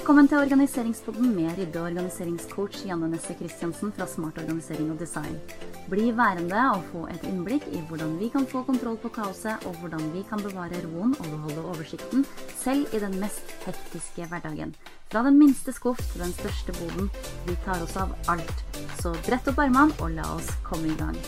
Velkommen 0.00 0.30
til 0.32 0.38
Organiseringspodden 0.40 1.34
med 1.36 1.58
rydde- 1.58 1.76
og 1.76 1.90
organiseringscoach 1.90 2.86
Janne 2.88 3.10
Nesse 3.12 3.34
Christiansen 3.36 3.90
fra 3.92 4.06
Smart 4.08 4.38
organisering 4.40 4.86
og 4.94 4.96
design. 4.98 5.34
Bli 5.92 6.06
værende 6.16 6.62
og 6.70 6.86
få 6.88 7.02
et 7.12 7.26
innblikk 7.28 7.66
i 7.68 7.82
hvordan 7.90 8.14
vi 8.16 8.30
kan 8.32 8.46
få 8.48 8.62
kontroll 8.64 8.96
på 9.02 9.10
kaoset, 9.12 9.66
og 9.68 9.76
hvordan 9.82 10.08
vi 10.14 10.24
kan 10.30 10.40
bevare 10.40 10.80
roen 10.86 11.12
og 11.18 11.28
beholde 11.34 11.66
oversikten, 11.74 12.24
selv 12.62 12.88
i 12.96 13.02
den 13.04 13.20
mest 13.20 13.52
hektiske 13.66 14.24
hverdagen. 14.32 14.72
Fra 15.12 15.20
den 15.28 15.36
minste 15.38 15.76
skuff 15.76 16.00
til 16.14 16.24
den 16.24 16.32
største 16.32 16.72
boden. 16.80 17.12
Vi 17.44 17.60
tar 17.68 17.84
oss 17.84 18.00
av 18.00 18.16
alt. 18.32 18.64
Så 19.04 19.12
brett 19.28 19.52
opp 19.52 19.60
armene 19.60 19.92
og 20.00 20.16
la 20.16 20.24
oss 20.32 20.48
komme 20.64 20.88
i 20.88 20.96
gang. 20.96 21.20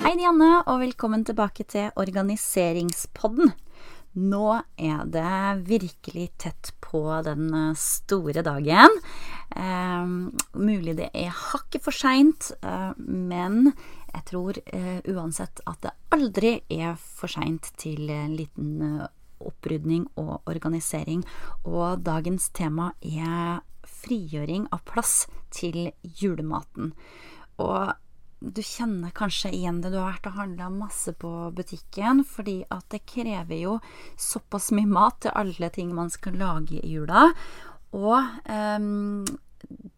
Hei, 0.00 0.14
Janne, 0.16 0.62
og 0.64 0.78
velkommen 0.80 1.26
tilbake 1.28 1.66
til 1.68 1.90
Organiseringspodden. 2.00 3.50
Nå 4.16 4.46
er 4.80 5.02
det 5.12 5.64
virkelig 5.68 6.24
tett 6.40 6.70
på 6.80 7.02
den 7.26 7.52
eh, 7.52 7.74
store 7.76 8.40
dagen. 8.46 8.96
Eh, 9.52 10.14
mulig 10.56 10.96
det 11.02 11.10
er 11.12 11.36
hakket 11.36 11.84
for 11.84 11.92
seint, 11.92 12.48
eh, 12.64 12.96
men 12.96 13.74
jeg 14.14 14.24
tror 14.32 14.62
eh, 14.72 15.04
uansett 15.12 15.60
at 15.68 15.84
det 15.84 15.92
aldri 16.16 16.56
er 16.72 16.96
for 16.96 17.28
seint 17.28 17.68
til 17.76 18.08
en 18.08 18.32
liten 18.40 18.80
eh, 18.80 19.06
opprydning 19.52 20.08
og 20.16 20.38
organisering. 20.48 21.26
Og 21.68 22.00
dagens 22.08 22.48
tema 22.56 22.94
er 23.04 23.60
frigjøring 24.00 24.70
av 24.72 24.80
plass 24.88 25.26
til 25.52 25.90
julematen. 26.00 26.94
Og 27.60 27.92
du 28.40 28.62
kjenner 28.64 29.12
kanskje 29.16 29.52
igjen 29.54 29.82
det. 29.84 29.92
Du 29.92 29.98
har 30.00 30.14
vært 30.14 30.30
og 30.30 30.38
handla 30.38 30.70
masse 30.72 31.12
på 31.20 31.30
butikken, 31.56 32.24
fordi 32.24 32.62
at 32.72 32.88
det 32.92 33.04
krever 33.08 33.60
jo 33.60 33.76
såpass 34.16 34.70
mye 34.76 34.88
mat 34.88 35.20
til 35.24 35.36
alle 35.36 35.70
ting 35.74 35.92
man 35.96 36.10
skal 36.12 36.40
lage 36.40 36.80
i 36.80 36.94
jula. 36.96 37.28
Og 37.96 38.16
um, 38.48 39.26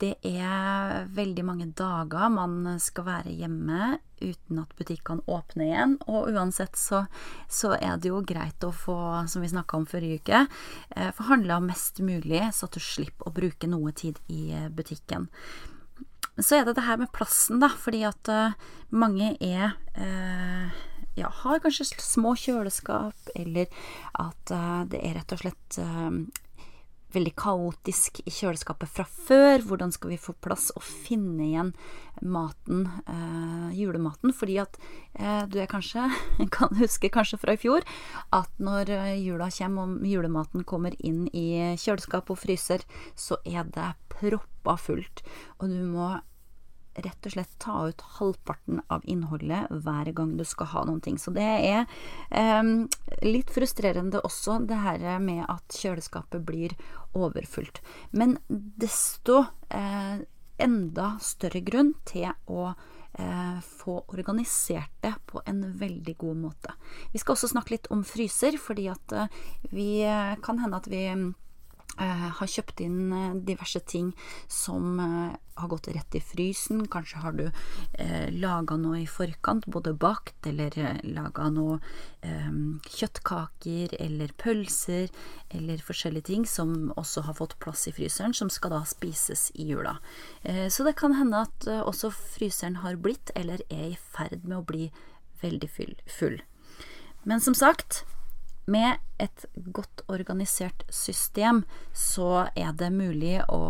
det 0.02 0.16
er 0.26 1.06
veldig 1.14 1.44
mange 1.46 1.68
dager 1.78 2.32
man 2.34 2.80
skal 2.82 3.06
være 3.06 3.34
hjemme 3.36 3.98
uten 4.22 4.60
at 4.62 4.74
butikkene 4.78 5.22
åpner 5.30 5.68
igjen. 5.68 5.96
Og 6.10 6.32
uansett 6.32 6.78
så, 6.78 7.04
så 7.50 7.74
er 7.78 7.98
det 8.02 8.10
jo 8.10 8.22
greit 8.26 8.66
å 8.66 8.72
få, 8.74 8.96
som 9.30 9.44
vi 9.44 9.50
snakka 9.52 9.78
om 9.78 9.86
forrige 9.90 10.22
uke, 10.22 10.44
eh, 10.96 11.10
få 11.14 11.28
handla 11.30 11.60
mest 11.62 12.02
mulig, 12.02 12.42
så 12.54 12.68
at 12.68 12.78
du 12.78 12.82
slipper 12.82 13.30
å 13.30 13.34
bruke 13.34 13.70
noe 13.70 13.94
tid 13.94 14.18
i 14.30 14.50
butikken. 14.70 15.28
Men 16.36 16.46
så 16.46 16.58
er 16.58 16.64
det 16.66 16.76
det 16.78 16.86
her 16.86 17.00
med 17.00 17.12
plassen, 17.12 17.60
da, 17.62 17.68
fordi 17.68 18.04
at 18.08 18.32
uh, 18.32 18.54
mange 18.88 19.34
er 19.40 19.74
uh, 19.98 20.80
ja, 21.18 21.28
har 21.42 21.60
kanskje 21.60 21.90
små 22.00 22.32
kjøleskap, 22.40 23.32
eller 23.36 23.68
at 24.20 24.54
uh, 24.54 24.82
det 24.88 25.02
er 25.02 25.18
rett 25.18 25.36
og 25.36 25.42
slett 25.44 25.80
veldig 27.14 27.34
kaotisk 27.38 28.22
i 28.24 28.32
kjøleskapet 28.32 28.90
fra 28.90 29.06
før. 29.06 29.64
Hvordan 29.66 29.92
skal 29.94 30.12
vi 30.14 30.20
få 30.20 30.34
plass 30.44 30.70
og 30.76 30.84
finne 30.84 31.46
igjen 31.48 31.72
maten, 32.22 32.86
julematen? 33.76 34.34
Fordi 34.36 34.58
at 34.62 34.78
du 35.52 35.58
er 35.62 35.70
kanskje, 35.70 36.08
kan 36.56 36.74
huske 36.80 37.12
kanskje 37.12 37.40
fra 37.42 37.56
i 37.56 37.60
fjor, 37.60 37.86
at 38.32 38.50
når 38.62 38.92
jula 39.20 39.50
kommer 39.52 39.88
og 39.88 40.08
julematen 40.08 40.66
kommer 40.68 40.96
inn 41.00 41.24
i 41.32 41.76
kjøleskap 41.80 42.32
og 42.32 42.40
fryser, 42.42 42.84
så 43.18 43.40
er 43.44 43.68
det 43.74 43.92
proppa 44.12 44.76
fullt. 44.80 45.24
Og 45.60 45.72
du 45.72 45.80
må 45.94 46.12
rett 46.94 47.28
og 47.28 47.34
slett 47.34 47.54
ta 47.62 47.76
ut 47.88 48.04
halvparten 48.18 48.82
av 48.92 49.06
innholdet 49.08 49.70
hver 49.70 50.12
gang 50.16 50.36
du 50.38 50.44
skal 50.48 50.70
ha 50.74 50.84
noen 50.88 51.00
ting. 51.04 51.18
Så 51.20 51.34
det 51.34 51.46
er 51.46 51.86
eh, 52.30 52.62
litt 53.24 53.52
frustrerende 53.54 54.22
også, 54.26 54.60
det 54.68 54.80
her 54.82 55.06
med 55.22 55.44
at 55.48 55.80
kjøleskapet 55.80 56.44
blir 56.46 56.76
overfullt. 57.16 57.82
Men 58.12 58.38
desto 58.48 59.44
eh, 59.72 60.22
enda 60.62 61.16
større 61.22 61.62
grunn 61.64 61.92
til 62.08 62.28
å 62.50 62.70
eh, 62.70 63.58
få 63.62 63.98
organisert 64.12 64.92
det 65.04 65.14
på 65.26 65.42
en 65.46 65.64
veldig 65.78 66.16
god 66.18 66.42
måte. 66.44 66.74
Vi 67.12 67.22
skal 67.22 67.36
også 67.36 67.52
snakke 67.52 67.76
litt 67.76 67.90
om 67.94 68.04
fryser, 68.06 68.58
fordi 68.60 68.88
at 68.92 69.16
eh, 69.16 69.40
vi 69.72 69.88
eh, 70.06 70.34
kan 70.44 70.62
hende 70.62 70.82
at 70.82 70.90
vi 70.92 71.06
har 71.92 72.48
kjøpt 72.48 72.80
inn 72.80 73.10
diverse 73.44 73.82
ting 73.84 74.06
som 74.48 74.96
har 75.54 75.68
gått 75.68 75.88
rett 75.88 76.14
i 76.14 76.20
frysen. 76.20 76.86
Kanskje 76.88 77.22
har 77.22 77.32
du 77.36 77.44
eh, 77.46 78.28
laga 78.30 78.76
noe 78.80 79.02
i 79.02 79.06
forkant, 79.06 79.66
både 79.66 79.94
bakt 79.94 80.46
eller 80.48 80.74
uh, 80.78 81.00
laga 81.04 81.48
noe 81.52 81.78
eh, 82.26 82.52
kjøttkaker 82.96 83.96
eller 84.00 84.32
pølser 84.40 85.10
eller 85.50 85.84
forskjellige 85.84 86.28
ting 86.30 86.46
som 86.48 86.92
også 86.96 87.26
har 87.28 87.36
fått 87.38 87.58
plass 87.62 87.86
i 87.90 87.94
fryseren, 87.96 88.34
som 88.34 88.50
skal 88.52 88.72
da 88.74 88.82
spises 88.88 89.50
i 89.54 89.66
jula. 89.68 89.98
så 90.42 90.84
det 90.86 90.94
kan 90.96 91.12
hende 91.18 91.42
at 91.44 91.66
også 91.68 92.08
fryseren 92.10 92.78
har 92.80 92.96
blitt, 92.96 93.30
eller 93.36 93.60
er 93.68 93.92
i 93.92 93.98
ferd 94.14 94.46
med 94.46 94.62
å 94.62 94.64
bli, 94.64 94.86
veldig 95.42 95.68
full. 96.08 96.40
Men 97.28 97.40
som 97.40 97.54
sagt, 97.54 98.04
med 98.66 98.98
et 99.18 99.44
godt 99.54 100.04
organisert 100.08 100.84
system 100.90 101.64
så 101.92 102.48
er 102.54 102.72
det 102.78 102.92
mulig 102.94 103.40
å 103.50 103.62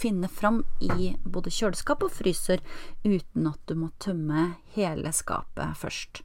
finne 0.00 0.30
fram 0.32 0.62
i 0.80 1.12
både 1.24 1.52
kjøleskap 1.52 2.04
og 2.06 2.14
fryser 2.16 2.62
uten 3.04 3.48
at 3.50 3.60
du 3.68 3.76
må 3.78 3.90
tømme 4.02 4.54
hele 4.76 5.12
skapet 5.16 5.76
først. 5.80 6.22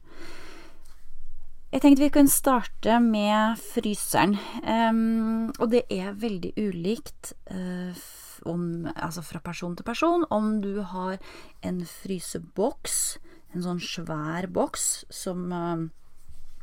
Jeg 1.74 1.82
tenkte 1.82 2.04
vi 2.06 2.12
kunne 2.14 2.32
starte 2.32 3.00
med 3.02 3.58
fryseren. 3.60 4.36
Um, 4.62 5.50
og 5.58 5.72
det 5.74 5.82
er 5.92 6.14
veldig 6.16 6.54
ulikt 6.56 7.34
uh, 7.50 7.90
om, 8.48 8.86
altså 8.94 9.24
fra 9.26 9.42
person 9.44 9.74
til 9.76 9.84
person 9.84 10.24
om 10.32 10.60
du 10.62 10.78
har 10.94 11.18
en 11.66 11.82
fryseboks, 11.90 13.18
en 13.52 13.66
sånn 13.66 13.82
svær 13.82 14.48
boks 14.54 15.04
som 15.12 15.50
uh, 15.52 15.84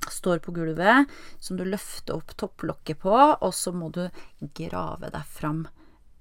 står 0.10 0.42
på 0.44 0.56
gulvet, 0.56 1.12
som 1.38 1.60
du 1.60 1.68
løfter 1.68 2.18
opp 2.18 2.34
topplokket 2.40 3.04
på, 3.04 3.14
og 3.14 3.54
så 3.54 3.76
må 3.76 3.92
du 3.94 4.08
grave 4.56 5.12
deg 5.14 5.30
fram 5.30 5.66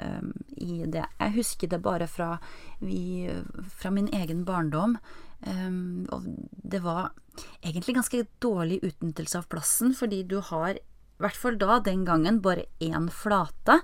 um, 0.03 0.33
i 0.57 0.83
det. 0.87 1.07
Jeg 1.19 1.37
husker 1.39 1.71
det 1.73 1.83
bare 1.83 2.09
fra, 2.11 2.37
vi, 2.81 3.31
fra 3.79 3.95
min 3.95 4.11
egen 4.13 4.45
barndom. 4.49 4.99
Um, 5.43 6.07
og 6.15 6.29
det 6.63 6.83
var 6.85 7.11
egentlig 7.65 7.97
ganske 7.97 8.25
dårlig 8.43 8.83
utnyttelse 8.87 9.41
av 9.41 9.49
plassen, 9.51 9.95
fordi 9.97 10.23
du 10.29 10.39
har 10.53 10.77
i 11.23 11.23
hvert 11.23 11.39
fall 11.39 11.55
da, 11.59 11.77
den 11.79 12.03
gangen, 12.03 12.41
bare 12.43 12.65
én 12.83 13.05
flate, 13.15 13.77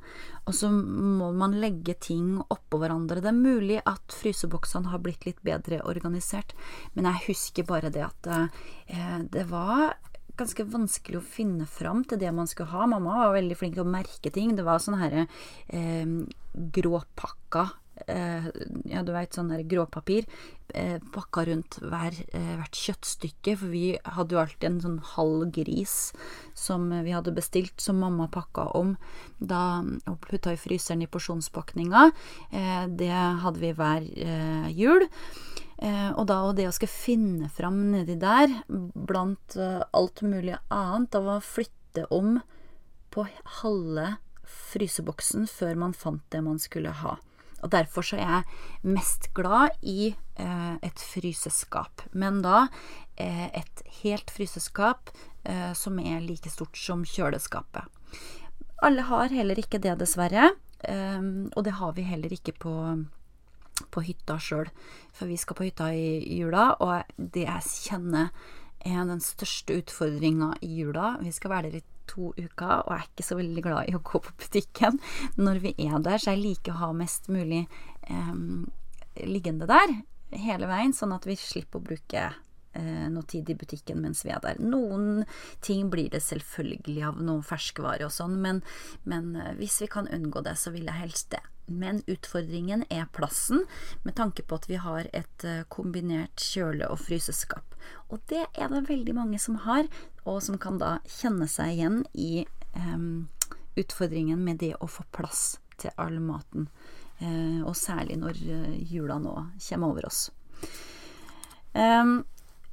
og 0.42 0.54
så 0.58 0.70
må 0.72 1.28
man 1.38 1.54
legge 1.62 1.94
ting 2.02 2.40
oppå 2.40 2.80
hverandre. 2.82 3.22
Det 3.22 3.30
er 3.30 3.36
mulig 3.36 3.78
at 3.86 4.16
fryseboksene 4.18 4.90
har 4.90 5.02
blitt 5.04 5.22
litt 5.28 5.38
bedre 5.46 5.78
organisert, 5.86 6.56
men 6.96 7.06
jeg 7.06 7.28
husker 7.28 7.68
bare 7.68 7.92
det 7.94 8.02
at 8.08 8.30
eh, 8.34 9.20
det 9.30 9.46
var 9.52 9.94
ganske 10.38 10.66
vanskelig 10.70 11.20
å 11.20 11.26
finne 11.36 11.66
fram 11.68 12.04
til 12.08 12.20
det 12.22 12.30
man 12.34 12.48
skulle 12.50 12.72
ha. 12.72 12.86
Mamma 12.90 13.24
var 13.24 13.36
veldig 13.38 13.58
flink 13.58 13.76
til 13.76 13.86
å 13.86 13.90
merke 13.90 14.32
ting. 14.34 14.54
Det 14.56 14.66
var 14.66 14.82
sånne 14.82 15.02
her 15.02 15.18
eh, 15.20 16.16
gråpakka 16.78 17.68
eh, 18.06 18.46
ja, 18.88 19.02
du 19.02 19.12
veit, 19.14 19.34
sånn 19.34 19.50
gråpapir 19.68 20.26
eh, 20.74 20.98
pakka 21.14 21.44
rundt 21.48 21.78
hver, 21.82 22.16
eh, 22.36 22.52
hvert 22.58 22.78
kjøttstykke, 22.78 23.56
for 23.58 23.72
vi 23.72 23.84
hadde 24.04 24.36
jo 24.36 24.42
alltid 24.42 24.68
en 24.68 24.80
sånn 24.84 24.98
halv 25.14 25.48
gris 25.54 25.96
som 26.58 26.88
vi 26.92 27.14
hadde 27.14 27.34
bestilt, 27.36 27.76
som 27.82 28.00
mamma 28.02 28.28
pakka 28.32 28.68
om 28.78 28.96
da, 29.38 29.80
og 30.10 30.20
putta 30.26 30.54
i 30.54 30.60
fryseren 30.60 31.04
i 31.04 31.10
porsjonspakninga. 31.10 32.10
Eh, 32.52 32.84
det 33.00 33.14
hadde 33.14 33.62
vi 33.62 33.74
hver 33.76 34.12
eh, 34.14 34.68
jul. 34.76 35.08
Eh, 35.78 36.10
og 36.10 36.26
da 36.30 36.40
og 36.48 36.56
det 36.58 36.68
å 36.68 36.74
skulle 36.74 36.92
finne 36.92 37.50
fram 37.54 37.80
nedi 37.92 38.18
der, 38.18 38.50
blant 38.68 39.58
alt 39.58 40.22
mulig 40.26 40.56
annet, 40.68 41.10
da 41.14 41.22
var 41.22 41.44
flytte 41.46 42.06
om 42.14 42.40
på 43.14 43.24
halve 43.62 44.16
fryseboksen 44.48 45.46
før 45.50 45.78
man 45.80 45.96
fant 45.96 46.24
det 46.32 46.42
man 46.44 46.60
skulle 46.62 46.92
ha. 47.02 47.16
Og 47.64 47.72
derfor 47.74 48.06
så 48.06 48.18
er 48.18 48.28
jeg 48.28 48.92
mest 48.94 49.30
glad 49.34 49.74
i 49.82 50.12
eh, 50.38 50.74
et 50.84 51.02
fryseskap. 51.02 52.04
Men 52.12 52.42
da 52.44 52.68
eh, 53.18 53.48
et 53.50 53.82
helt 54.02 54.30
fryseskap 54.30 55.10
eh, 55.42 55.72
som 55.74 55.98
er 55.98 56.22
like 56.22 56.50
stort 56.52 56.78
som 56.78 57.02
kjøleskapet. 57.06 57.88
Alle 58.86 59.02
har 59.08 59.34
heller 59.34 59.58
ikke 59.58 59.80
det, 59.82 59.96
dessverre. 59.98 60.52
Eh, 60.86 61.22
og 61.50 61.64
det 61.66 61.74
har 61.80 61.96
vi 61.98 62.06
heller 62.06 62.34
ikke 62.34 62.54
på, 62.62 62.74
på 63.90 64.04
hytta 64.06 64.38
sjøl. 64.42 64.70
For 65.16 65.30
vi 65.30 65.38
skal 65.40 65.58
på 65.58 65.68
hytta 65.68 65.90
i 65.94 66.38
jula, 66.38 66.70
og 66.84 67.12
det 67.16 67.46
jeg 67.46 67.74
kjenner 67.88 68.32
er 68.86 69.06
den 69.08 69.22
største 69.22 69.78
utfordringa 69.80 70.54
i 70.64 70.72
jula. 70.80 71.16
Vi 71.22 71.32
skal 71.34 71.54
være 71.54 71.72
der 71.72 71.80
i 71.82 71.86
to 72.08 72.32
uker, 72.38 72.84
og 72.86 72.92
jeg 72.92 72.98
er 72.98 73.08
ikke 73.10 73.26
så 73.26 73.38
veldig 73.38 73.64
glad 73.64 73.88
i 73.88 73.96
å 73.96 74.04
gå 74.04 74.20
på 74.24 74.36
butikken 74.40 75.00
når 75.36 75.62
vi 75.64 75.74
er 75.84 75.98
der, 76.04 76.20
så 76.20 76.32
jeg 76.34 76.44
liker 76.44 76.74
å 76.74 76.82
ha 76.86 76.92
mest 76.96 77.28
mulig 77.32 77.66
eh, 78.08 78.36
liggende 79.28 79.68
der 79.68 79.98
hele 80.36 80.68
veien, 80.68 80.94
sånn 80.96 81.14
at 81.16 81.26
vi 81.28 81.36
slipper 81.40 81.80
å 81.80 81.86
bruke 81.88 82.24
eh, 82.28 83.06
noe 83.12 83.28
tid 83.28 83.48
i 83.50 83.56
butikken 83.58 84.00
mens 84.02 84.24
vi 84.26 84.32
er 84.34 84.42
der. 84.44 84.60
Noen 84.60 85.24
ting 85.64 85.88
blir 85.92 86.10
det 86.12 86.22
selvfølgelig 86.24 87.04
av 87.10 87.22
noe 87.24 87.44
ferskvare 87.46 88.08
og 88.08 88.14
sånn, 88.14 88.38
men, 88.44 88.62
men 89.08 89.34
eh, 89.36 89.54
hvis 89.60 89.80
vi 89.84 89.92
kan 89.92 90.10
unngå 90.12 90.44
det, 90.46 90.56
så 90.60 90.74
vil 90.74 90.88
jeg 90.88 91.02
helst 91.02 91.32
det. 91.36 91.44
Men 91.68 92.02
utfordringen 92.06 92.84
er 92.90 93.08
plassen, 93.14 93.64
med 94.02 94.16
tanke 94.18 94.42
på 94.42 94.58
at 94.58 94.68
vi 94.70 94.80
har 94.82 95.08
et 95.12 95.44
eh, 95.44 95.64
kombinert 95.72 96.40
kjøle- 96.40 96.88
og 96.88 97.00
fryseskap. 97.04 97.76
Og 98.08 98.20
det 98.32 98.44
er 98.54 98.72
det 98.72 98.88
veldig 98.88 99.14
mange 99.16 99.40
som 99.42 99.60
har, 99.64 99.88
og 100.24 100.42
som 100.44 100.58
kan 100.60 100.80
da 100.80 100.98
kjenne 101.08 101.48
seg 101.50 101.76
igjen 101.76 102.00
i 102.12 102.46
um, 102.76 103.28
utfordringen 103.78 104.40
med 104.44 104.60
det 104.64 104.74
å 104.80 104.88
få 104.90 105.06
plass 105.14 105.58
til 105.78 105.94
all 105.96 106.18
maten. 106.20 106.68
Uh, 107.18 107.64
og 107.66 107.74
særlig 107.78 108.18
når 108.20 108.42
eh, 108.46 108.74
jula 108.92 109.18
nå 109.22 109.34
kommer 109.68 109.92
over 109.92 110.06
oss. 110.06 110.28
Um, 111.74 112.22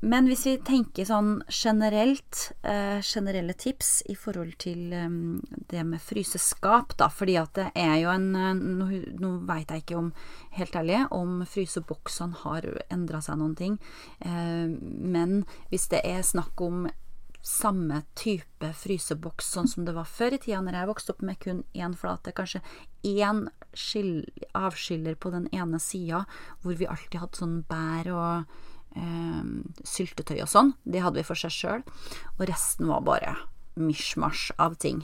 men 0.03 0.27
hvis 0.27 0.43
vi 0.45 0.55
tenker 0.61 1.07
sånn 1.07 1.37
generelt, 1.47 2.51
eh, 2.67 2.99
generelle 3.01 3.55
tips 3.57 4.03
i 4.11 4.15
forhold 4.19 4.57
til 4.61 4.91
um, 4.93 5.39
det 5.71 5.85
med 5.87 6.03
fryseskap, 6.03 6.97
da, 6.99 7.07
fordi 7.09 7.37
at 7.39 7.55
det 7.55 7.69
er 7.79 7.95
jo 8.03 8.11
en 8.11 8.27
Nå, 8.35 8.89
nå 9.21 9.31
veit 9.47 9.71
jeg 9.71 9.85
ikke 9.85 9.97
om, 9.97 10.11
helt 10.57 10.75
ærlig, 10.75 10.99
om 11.15 11.39
fryseboksene 11.47 12.41
har 12.43 12.67
endra 12.91 13.21
seg 13.23 13.39
noen 13.39 13.55
ting. 13.57 13.79
Eh, 14.19 14.67
men 15.15 15.43
hvis 15.71 15.87
det 15.93 16.03
er 16.03 16.21
snakk 16.25 16.61
om 16.61 16.85
samme 17.45 18.01
type 18.17 18.71
fryseboks 18.73 19.51
sånn 19.53 19.69
som 19.69 19.85
det 19.85 19.93
var 19.95 20.09
før 20.09 20.33
i 20.33 20.39
tida, 20.41 20.63
når 20.65 20.79
jeg 20.79 20.89
vokste 20.89 21.13
opp 21.13 21.25
med 21.25 21.39
kun 21.41 21.63
én 21.77 21.93
flate, 21.97 22.33
kanskje 22.35 22.63
én 23.05 23.45
avskiller 24.57 25.15
på 25.15 25.31
den 25.33 25.49
ene 25.53 25.79
sida, 25.79 26.25
hvor 26.63 26.77
vi 26.79 26.89
alltid 26.89 27.21
hadde 27.21 27.41
sånn 27.41 27.59
bær 27.69 28.09
og 28.15 28.31
eh, 28.39 28.73
syltetøy 28.95 30.39
og 30.39 30.49
sånn. 30.49 30.71
Det 30.83 31.01
hadde 31.03 31.19
vi 31.19 31.27
for 31.27 31.39
seg 31.39 31.51
sjøl. 31.51 31.83
Og 32.37 32.47
resten 32.47 32.87
var 32.87 33.03
bare 33.07 33.35
mishmash 33.75 34.53
av 34.61 34.77
ting. 34.79 35.03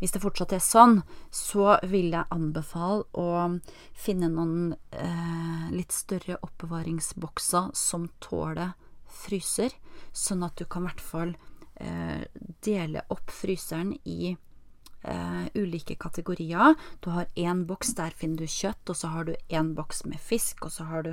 Hvis 0.00 0.14
det 0.14 0.22
fortsatt 0.22 0.54
er 0.56 0.62
sånn, 0.64 1.02
så 1.28 1.76
vil 1.84 2.14
jeg 2.14 2.32
anbefale 2.32 3.04
å 3.12 3.60
finne 3.92 4.30
noen 4.32 4.72
eh, 4.96 5.66
litt 5.74 5.92
større 5.92 6.38
oppbevaringsbokser 6.40 7.74
som 7.76 8.08
tåler 8.24 8.72
fryser, 9.20 9.74
sånn 10.16 10.46
at 10.46 10.56
du 10.56 10.64
kan 10.64 10.86
i 10.86 10.88
hvert 10.88 11.04
fall 11.04 11.34
eh, 11.76 12.24
dele 12.64 13.04
opp 13.12 13.28
fryseren 13.34 13.92
i 14.08 14.32
eh, 14.32 15.44
ulike 15.52 15.98
kategorier. 16.00 16.78
Du 17.04 17.12
har 17.12 17.28
én 17.36 17.66
boks, 17.68 17.92
der 18.00 18.16
finner 18.16 18.40
du 18.40 18.48
kjøtt, 18.48 18.80
og 18.88 18.96
så 18.96 19.12
har 19.12 19.28
du 19.28 19.34
én 19.52 19.74
boks 19.76 20.06
med 20.08 20.16
fisk, 20.16 20.64
og 20.64 20.72
så 20.78 20.88
har 20.88 21.04
du 21.04 21.12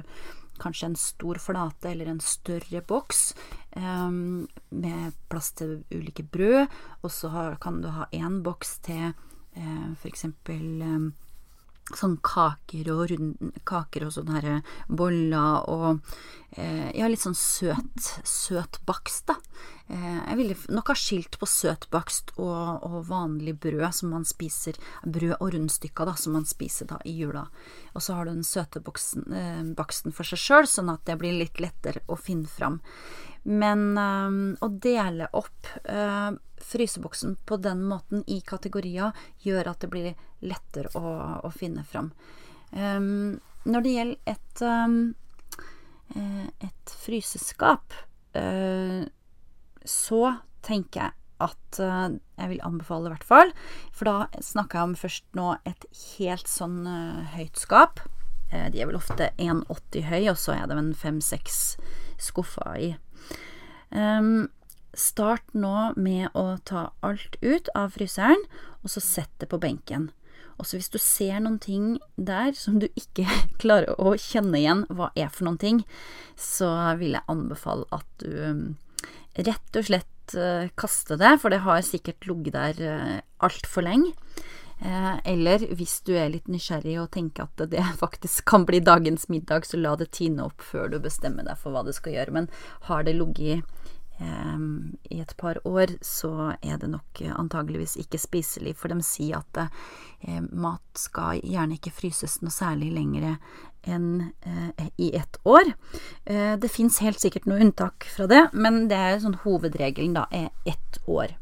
kanskje 0.62 0.92
en 0.92 1.00
stor 1.00 1.40
flate 1.42 1.92
eller 1.92 2.12
en 2.12 2.22
større 2.24 2.82
boks 2.88 3.32
um, 3.76 4.48
med 4.70 5.16
plass 5.32 5.52
til 5.58 5.80
ulike 5.94 6.24
brød, 6.24 6.68
og 7.04 7.14
så 7.14 7.32
kan 7.62 7.82
du 7.84 7.90
ha 7.94 8.10
én 8.16 8.42
boks 8.46 8.78
til 8.88 9.10
eh, 9.10 9.88
f.eks. 9.96 10.26
Eh, 10.26 11.08
sånn 11.96 12.18
kaker 12.26 12.90
og 12.92 13.06
rund, 13.12 13.54
kaker 13.68 14.08
og 14.08 14.16
sånne 14.16 14.42
her 14.42 14.74
boller 14.88 15.68
og 15.72 16.02
eh, 16.58 16.90
Ja, 16.98 17.08
litt 17.08 17.24
sånn 17.24 17.38
søt, 17.38 18.10
søt 18.28 18.80
bakst, 18.88 19.28
da. 19.30 19.38
Eh, 19.88 20.18
jeg 20.18 20.38
ville 20.40 20.58
nok 20.76 20.92
ha 20.92 20.98
skilt 21.00 21.38
på 21.40 21.48
søtbakst 21.48 22.34
og, 22.36 22.84
og 22.88 22.98
vanlig 23.08 23.56
brød 23.64 23.88
som 23.96 24.12
man 24.16 24.28
spiser, 24.28 24.80
brød 25.06 25.38
og 25.38 25.54
rundstykker 25.56 26.10
da, 26.10 26.18
som 26.20 26.36
man 26.36 26.48
spiser 26.50 26.90
da 26.92 27.00
i 27.08 27.16
jula. 27.22 27.46
Og 27.94 28.04
så 28.04 28.18
har 28.18 28.28
du 28.28 28.36
den 28.36 28.48
søte 28.48 28.84
boksen, 28.84 29.30
eh, 29.32 29.64
baksten 29.78 30.16
for 30.16 30.28
seg 30.28 30.44
sjøl, 30.44 30.68
sånn 30.68 30.92
at 30.94 31.06
det 31.08 31.20
blir 31.22 31.40
litt 31.40 31.62
lettere 31.64 32.04
å 32.12 32.20
finne 32.20 32.52
fram. 32.52 32.82
Men 33.48 33.84
øh, 33.96 34.40
å 34.60 34.68
dele 34.84 35.30
opp 35.38 35.72
øh, 35.88 36.36
fryseboksen 36.68 37.38
på 37.46 37.58
den 37.64 37.84
måten 37.88 38.24
i 38.28 38.42
kategorier 38.46 39.16
gjør 39.44 39.72
at 39.72 39.84
det 39.84 39.92
blir 39.92 40.10
lettere 40.44 40.92
å, 40.98 41.14
å 41.48 41.52
finne 41.56 41.86
fram. 41.88 42.12
Um, 42.72 43.40
når 43.68 43.86
det 43.86 43.94
gjelder 43.94 44.34
et, 44.34 44.64
um, 44.64 44.98
et 46.64 46.98
fryseskap, 47.06 47.96
uh, 48.36 49.06
så 49.88 50.22
tenker 50.68 51.06
jeg 51.06 51.16
at 51.44 51.80
uh, 51.84 52.10
jeg 52.40 52.52
vil 52.52 52.64
anbefale, 52.66 53.08
i 53.08 53.16
hvert 53.16 53.28
fall. 53.28 53.56
For 53.96 54.10
da 54.10 54.44
snakker 54.44 54.80
jeg 54.80 54.92
om 54.92 55.00
først 55.00 55.28
nå 55.38 55.50
et 55.70 55.88
helt 56.18 56.52
sånn 56.52 56.80
uh, 56.88 57.24
høyt 57.38 57.60
skap. 57.60 58.04
de 58.48 58.80
er 58.80 58.88
vel 58.88 58.96
ofte 58.96 59.32
1,80 59.36 60.08
høy, 60.08 60.30
og 60.32 60.38
så 60.40 60.56
er 60.56 60.68
det 60.70 60.78
en 60.80 60.94
fem-seks 60.96 61.76
skuffer 62.24 62.80
i. 62.80 62.94
Start 64.98 65.54
nå 65.54 65.94
med 65.96 66.34
å 66.34 66.58
ta 66.66 66.88
alt 67.06 67.38
ut 67.42 67.70
av 67.78 67.94
fryseren, 67.94 68.42
og 68.82 68.90
så 68.90 69.04
sett 69.04 69.34
det 69.38 69.50
på 69.52 69.60
benken. 69.62 70.10
Og 70.58 70.66
så 70.66 70.80
hvis 70.80 70.90
du 70.90 70.98
ser 71.02 71.38
noen 71.44 71.60
ting 71.62 71.98
der 72.18 72.54
som 72.58 72.80
du 72.82 72.88
ikke 72.98 73.28
klarer 73.62 73.94
å 74.02 74.16
kjenne 74.22 74.58
igjen 74.60 74.86
hva 74.90 75.12
er 75.16 75.30
for 75.34 75.48
noen 75.48 75.62
ting, 75.62 75.82
så 76.34 76.70
vil 77.00 77.18
jeg 77.18 77.30
anbefale 77.30 77.86
at 77.94 78.08
du 78.24 78.74
rett 79.38 79.78
og 79.78 79.86
slett 79.86 80.38
uh, 80.38 80.66
kaster 80.80 81.20
det, 81.22 81.36
for 81.42 81.54
det 81.54 81.62
har 81.66 81.84
sikkert 81.86 82.26
ligget 82.26 82.58
der 82.58 82.82
uh, 82.82 83.20
altfor 83.46 83.86
lenge. 83.86 84.16
Eh, 84.80 85.16
eller 85.34 85.68
hvis 85.78 86.00
du 86.06 86.14
er 86.18 86.30
litt 86.34 86.50
nysgjerrig 86.52 86.98
og 87.02 87.12
tenker 87.16 87.48
at 87.48 87.68
det 87.72 87.84
faktisk 88.04 88.46
kan 88.50 88.68
bli 88.68 88.82
dagens 88.84 89.28
middag, 89.34 89.66
så 89.66 89.80
la 89.82 89.96
det 89.98 90.12
tine 90.18 90.46
opp 90.48 90.62
før 90.62 90.92
du 90.94 91.00
bestemmer 91.04 91.48
deg 91.48 91.60
for 91.62 91.74
hva 91.74 91.86
du 91.88 91.94
skal 91.96 92.18
gjøre. 92.18 92.36
Men 92.40 92.52
har 92.90 93.08
det 93.08 93.18
ligget 93.18 93.66
i 94.18 95.20
et 95.22 95.34
par 95.38 95.60
år, 95.68 95.92
så 96.02 96.56
er 96.66 96.80
det 96.82 96.90
nok 96.90 97.20
antageligvis 97.38 98.00
ikke 98.02 98.18
spiselig, 98.18 98.74
for 98.80 98.90
de 98.90 99.06
sier 99.06 99.38
at 99.38 99.60
eh, 99.62 100.42
mat 100.42 100.82
skal 100.98 101.44
gjerne 101.44 101.78
ikke 101.78 101.94
fryses 101.94 102.40
noe 102.42 102.54
særlig 102.54 102.90
lengre 102.96 103.36
enn 103.88 104.32
eh, 104.42 104.88
i 104.98 105.12
ett 105.16 105.38
år. 105.46 105.72
Eh, 106.26 106.56
det 106.60 106.72
fins 106.74 107.00
helt 107.06 107.22
sikkert 107.22 107.46
noe 107.48 107.62
unntak 107.64 108.08
fra 108.16 108.28
det, 108.30 108.48
men 108.54 108.88
det 108.92 108.98
er 108.98 109.20
sånn 109.24 109.38
hovedregelen 109.46 110.18
da 110.18 110.26
er 110.34 110.50
ett 110.66 111.02
år. 111.06 111.38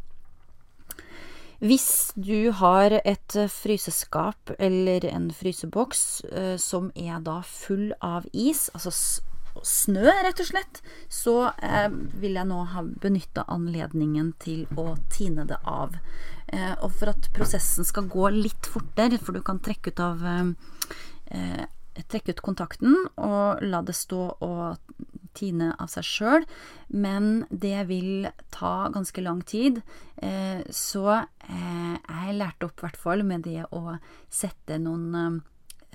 Hvis 1.64 2.12
du 2.16 2.52
har 2.60 2.98
et 3.04 3.38
fryseskap 3.52 4.52
eller 4.60 5.06
en 5.08 5.30
fryseboks 5.32 6.02
som 6.62 6.90
er 6.96 7.22
da 7.24 7.40
full 7.48 7.94
av 8.04 8.28
is, 8.34 8.68
altså 8.76 8.92
snø, 9.64 10.04
rett 10.26 10.42
og 10.42 10.50
slett, 10.50 10.82
så 11.12 11.36
eh, 11.64 11.88
vil 12.20 12.36
jeg 12.38 12.50
nå 12.50 12.62
ha 12.74 12.84
benytta 12.84 13.46
anledningen 13.52 14.34
til 14.42 14.66
å 14.80 14.96
tine 15.14 15.46
det 15.48 15.60
av. 15.64 15.96
Eh, 16.48 16.74
og 16.82 16.92
for 16.98 17.14
at 17.14 17.30
prosessen 17.36 17.88
skal 17.88 18.10
gå 18.12 18.30
litt 18.36 18.70
fortere, 18.70 19.20
for 19.22 19.38
du 19.38 19.44
kan 19.46 19.62
trekke 19.64 19.94
ut 19.94 20.04
av 20.04 20.26
eh, 20.28 21.64
trekke 22.12 22.36
ut 22.36 22.44
kontakten 22.44 22.96
og 23.16 23.64
la 23.64 23.80
det 23.86 23.96
stå 23.96 24.24
og 24.44 25.15
tine 25.38 25.72
av 25.82 25.90
seg 25.92 26.08
sjøl, 26.08 26.46
men 26.94 27.46
det 27.50 27.88
vil 27.90 28.30
ta 28.54 28.90
ganske 28.94 29.24
lang 29.26 29.42
tid. 29.48 29.82
Eh, 30.18 30.62
så 30.70 31.06
eh, 31.16 31.96
jeg 32.00 32.38
lærte 32.40 32.70
opp, 32.70 32.80
i 32.80 32.88
hvert 32.88 33.02
fall, 33.02 33.26
med 33.28 33.46
det 33.48 33.68
å 33.72 33.98
sette 34.30 34.80
noen 34.82 35.44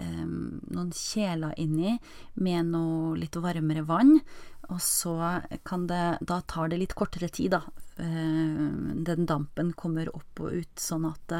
noen 0.00 0.92
kjeler 0.97 1.52
inni 1.61 1.90
med 2.40 2.70
noe 2.70 3.18
litt 3.20 3.37
varmere 3.37 3.82
vann. 3.85 4.14
Og 4.73 4.78
så 4.80 5.12
kan 5.66 5.85
det 5.90 6.23
Da 6.25 6.38
tar 6.40 6.70
det 6.73 6.78
litt 6.80 6.94
kortere 6.97 7.28
tid, 7.28 7.52
da. 7.52 7.61
Den 8.00 9.26
dampen 9.28 9.75
kommer 9.76 10.09
opp 10.16 10.40
og 10.40 10.56
ut, 10.56 10.73
sånn 10.80 11.04
at 11.11 11.35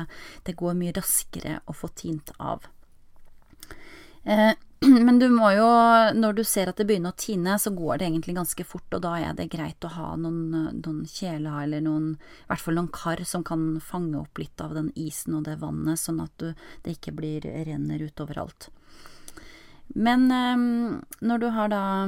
det 0.45 0.59
går 0.61 0.77
mye 0.77 0.93
raskere 0.93 1.63
å 1.65 1.73
få 1.73 1.89
tint 1.97 2.35
av. 2.37 2.69
Eh, 4.25 4.53
men 5.07 5.19
du 5.19 5.29
må 5.29 5.51
jo, 5.53 5.69
når 6.17 6.39
du 6.39 6.43
ser 6.45 6.71
at 6.71 6.81
det 6.81 6.87
begynner 6.89 7.13
å 7.13 7.21
tine, 7.21 7.59
så 7.61 7.73
går 7.77 8.01
det 8.01 8.09
egentlig 8.09 8.37
ganske 8.39 8.65
fort, 8.65 8.89
og 8.97 9.05
da 9.05 9.17
er 9.21 9.37
det 9.37 9.51
greit 9.53 9.85
å 9.85 9.93
ha 9.93 10.15
noen, 10.17 10.73
noen 10.81 11.05
kjeler 11.09 11.67
eller 11.67 11.85
noen, 11.85 12.15
i 12.17 12.49
hvert 12.49 12.65
fall 12.65 12.79
noen 12.81 12.93
kar 12.95 13.21
som 13.29 13.45
kan 13.45 13.75
fange 13.85 14.17
opp 14.21 14.41
litt 14.41 14.61
av 14.65 14.77
den 14.77 14.89
isen 14.97 15.37
og 15.37 15.45
det 15.49 15.59
vannet, 15.61 16.01
sånn 16.01 16.23
at 16.25 16.33
du, 16.41 16.53
det 16.85 16.97
ikke 16.97 17.17
blir 17.21 17.45
renner 17.45 18.01
ut 18.01 18.25
overalt. 18.25 18.71
Men 19.91 20.29
um, 20.31 21.01
når 21.19 21.39
du 21.43 21.47
har 21.51 21.71
da 21.73 22.07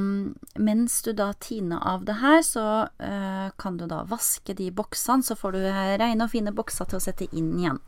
Mens 0.55 1.01
du 1.03 1.09
da 1.11 1.33
tiner 1.43 1.81
av 1.83 2.05
det 2.07 2.15
her, 2.21 2.39
så 2.47 2.87
uh, 2.87 3.47
kan 3.59 3.75
du 3.75 3.83
da 3.91 4.05
vaske 4.07 4.55
de 4.55 4.69
boksene, 4.71 5.25
så 5.25 5.35
får 5.35 5.57
du 5.57 5.65
rene 5.67 6.23
og 6.23 6.31
fine 6.31 6.53
bokser 6.55 6.87
til 6.87 7.01
å 7.01 7.03
sette 7.03 7.27
inn 7.35 7.51
igjen. 7.59 7.81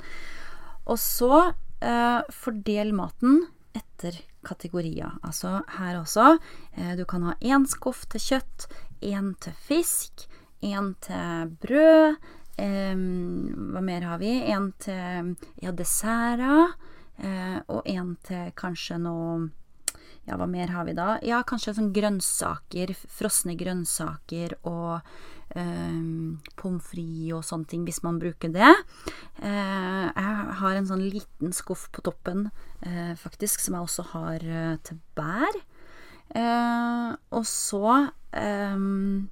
Og 0.86 1.00
så 1.00 1.32
uh, 1.48 2.22
fordel 2.28 2.92
maten 2.98 3.46
etter 3.76 4.18
kategorier. 4.46 5.18
Altså 5.26 5.60
her 5.78 6.00
også. 6.00 6.38
Eh, 6.76 6.96
du 6.98 7.06
kan 7.10 7.24
ha 7.28 7.36
én 7.42 7.68
skuff 7.70 8.06
til 8.12 8.24
kjøtt, 8.24 8.68
én 9.02 9.34
til 9.44 9.56
fisk, 9.68 10.28
én 10.64 10.94
til 11.06 11.54
brød. 11.62 12.18
Hva 12.56 13.82
mer 13.84 14.06
har 14.08 14.20
vi? 14.22 14.32
En 14.48 14.70
til 14.80 15.36
ja, 15.60 15.74
desserter. 15.76 16.76
Eh, 17.18 17.60
og 17.72 17.88
en 17.88 18.16
til 18.28 18.52
kanskje 18.60 19.00
noe 19.00 19.50
ja, 20.26 20.36
hva 20.40 20.48
mer 20.50 20.72
har 20.74 20.88
vi 20.88 20.96
da? 20.98 21.16
Ja, 21.24 21.44
kanskje 21.46 21.76
sånn 21.78 21.92
grønnsaker, 21.94 22.96
frosne 23.14 23.54
grønnsaker 23.60 24.58
og 24.66 25.06
um, 25.56 26.40
pommes 26.60 26.84
frites 26.86 27.34
og 27.36 27.46
sånne 27.48 27.70
ting, 27.72 27.84
hvis 27.88 28.02
man 28.06 28.20
bruker 28.22 28.52
det. 28.54 28.72
Uh, 29.42 30.08
jeg 30.10 30.58
har 30.62 30.78
en 30.78 30.90
sånn 30.90 31.06
liten 31.06 31.56
skuff 31.56 31.88
på 31.96 32.04
toppen, 32.06 32.50
uh, 32.86 33.14
faktisk, 33.20 33.64
som 33.64 33.78
jeg 33.78 33.88
også 33.90 34.10
har 34.16 34.46
uh, 34.50 34.76
til 34.86 35.00
bær. 35.18 35.64
og 37.32 37.46
så 37.48 38.10
um, 38.36 39.30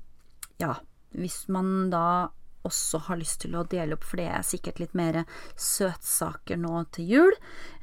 ja, 0.61 0.75
hvis 1.11 1.47
man 1.51 1.89
da 1.91 2.29
også 2.63 3.01
har 3.09 3.19
lyst 3.19 3.41
til 3.43 3.57
å 3.59 3.65
dele 3.67 3.97
opp, 3.97 4.05
for 4.07 4.21
det 4.21 4.29
er 4.31 4.45
sikkert 4.47 4.79
litt 4.79 4.93
mer 4.95 5.25
søtsaker 5.59 6.61
nå 6.61 6.85
til 6.95 7.09
jul. 7.11 7.33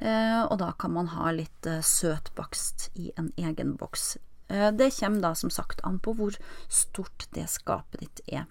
Og 0.01 0.55
da 0.57 0.71
kan 0.81 0.95
man 0.95 1.11
ha 1.13 1.29
litt 1.37 1.69
søtbakst 1.85 2.87
i 2.97 3.11
en 3.13 3.29
egen 3.37 3.75
boks. 3.77 4.15
Eh, 4.51 4.69
det 4.75 4.91
kommer 4.99 5.23
da 5.23 5.33
som 5.37 5.53
sagt 5.53 5.83
an 5.87 5.99
på 6.03 6.13
hvor 6.17 6.37
stort 6.67 7.27
det 7.35 7.47
skapet 7.51 8.03
ditt 8.03 8.23
er. 8.27 8.49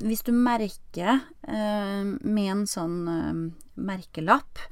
Hvis 0.00 0.22
du 0.24 0.30
merker 0.32 1.18
med 1.44 2.46
en 2.52 2.62
sånn 2.68 3.50
merkelapp 3.74 4.62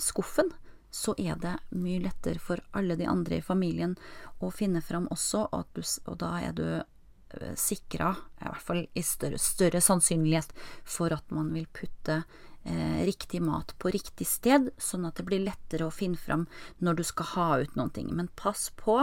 skuffen, 0.00 0.52
så 0.90 1.12
er 1.18 1.36
det 1.42 1.56
mye 1.76 2.00
lettere 2.06 2.40
for 2.40 2.62
alle 2.78 2.96
de 2.96 3.08
andre 3.10 3.40
i 3.40 3.44
familien 3.44 3.96
å 4.40 4.52
finne 4.54 4.80
fram 4.80 5.10
også, 5.12 5.48
og, 5.52 5.66
du, 5.76 5.82
og 6.06 6.16
da 6.22 6.32
er 6.40 6.56
du 6.56 6.64
Eh, 6.70 6.89
sikra, 7.58 8.14
i 8.40 8.46
hvert 8.48 8.64
fall 8.64 8.84
i 8.94 9.02
større, 9.06 9.40
større 9.40 9.82
sannsynlighet, 9.84 10.54
for 10.84 11.12
at 11.14 11.34
man 11.34 11.52
vil 11.54 11.68
putte 11.72 12.20
eh, 12.64 13.00
riktig 13.06 13.42
mat 13.44 13.74
på 13.78 13.92
riktig 13.94 14.26
sted, 14.28 14.70
sånn 14.80 15.06
at 15.08 15.20
det 15.20 15.26
blir 15.28 15.44
lettere 15.44 15.86
å 15.86 15.94
finne 15.94 16.20
fram 16.20 16.46
når 16.78 17.00
du 17.00 17.04
skal 17.06 17.30
ha 17.34 17.48
ut 17.62 17.78
noen 17.78 17.94
ting. 17.94 18.10
Men 18.16 18.32
pass 18.40 18.68
på 18.80 18.98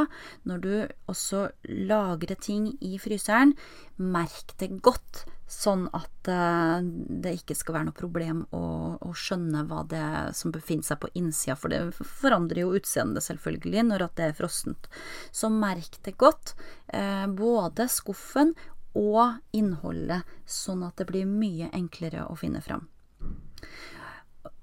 når 0.49 0.63
du 0.63 0.73
også 1.11 1.47
lagrer 1.69 2.37
ting 2.39 2.73
i 2.81 2.97
fryseren, 3.01 3.55
merk 3.97 4.55
det 4.61 4.75
godt 4.85 5.25
Sånn 5.47 5.85
at 5.95 6.27
uh, 6.27 6.83
det 6.83 7.37
ikke 7.37 7.55
skal 7.55 7.77
være 7.77 7.87
noe 7.87 7.95
problem 7.95 8.41
å, 8.51 8.63
å, 8.99 9.11
skjønne 9.15 9.63
hva 9.69 9.85
det 9.87 9.99
er 10.03 10.33
som 10.35 10.51
befinner 10.51 10.83
seg 10.83 10.99
på 10.99 11.11
innsida, 11.15 11.55
for 11.55 11.71
det 11.71 11.95
forandrer 11.95 12.65
jo 12.65 12.73
utseendet 12.75 13.23
selvfølgelig 13.23 13.85
når 13.87 14.07
det 14.19 14.25
er 14.25 14.35
frossent. 14.35 14.89
Så 15.31 15.47
merk 15.53 16.01
det 16.03 16.17
godt, 16.19 16.51
uh, 16.91 17.23
både 17.31 17.87
skuffen 17.91 18.57
og 18.97 19.37
innholdet, 19.55 20.27
sånn 20.49 20.83
at 20.83 20.99
det 20.99 21.07
blir 21.13 21.29
mye 21.29 21.71
enklere 21.71 22.25
å 22.27 22.35
finne 22.39 22.59
fram. 22.65 22.83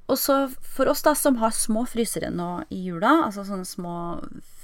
Og 0.04 0.18
så 0.20 0.36
for 0.60 0.90
oss 0.92 1.00
da 1.06 1.14
som 1.16 1.38
har 1.40 1.54
små 1.56 1.86
frysere 1.88 2.28
nå 2.28 2.66
i 2.68 2.82
jula, 2.90 3.22
altså 3.24 3.46
sånne 3.48 3.64
små 3.64 3.96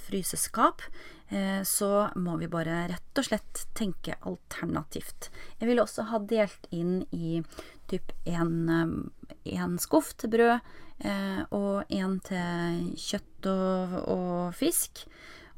fryseskap, 0.05 0.85
Eh, 0.85 1.20
så 1.65 2.11
må 2.19 2.37
vi 2.41 2.49
bare 2.51 2.89
rett 2.91 3.19
og 3.21 3.27
slett 3.27 3.61
tenke 3.79 4.17
alternativt. 4.27 5.29
Jeg 5.61 5.69
ville 5.71 5.85
også 5.85 6.09
ha 6.11 6.19
delt 6.27 6.67
inn 6.75 7.05
i 7.15 7.39
typ 7.91 8.13
én 8.25 8.71
eh, 9.45 9.77
skuff 9.79 10.15
til 10.19 10.33
brød 10.35 10.57
eh, 10.99 11.43
og 11.51 11.91
én 11.91 12.19
til 12.27 12.95
kjøtt 12.99 13.51
og, 13.51 14.01
og, 14.07 14.55
fisk. 14.55 15.05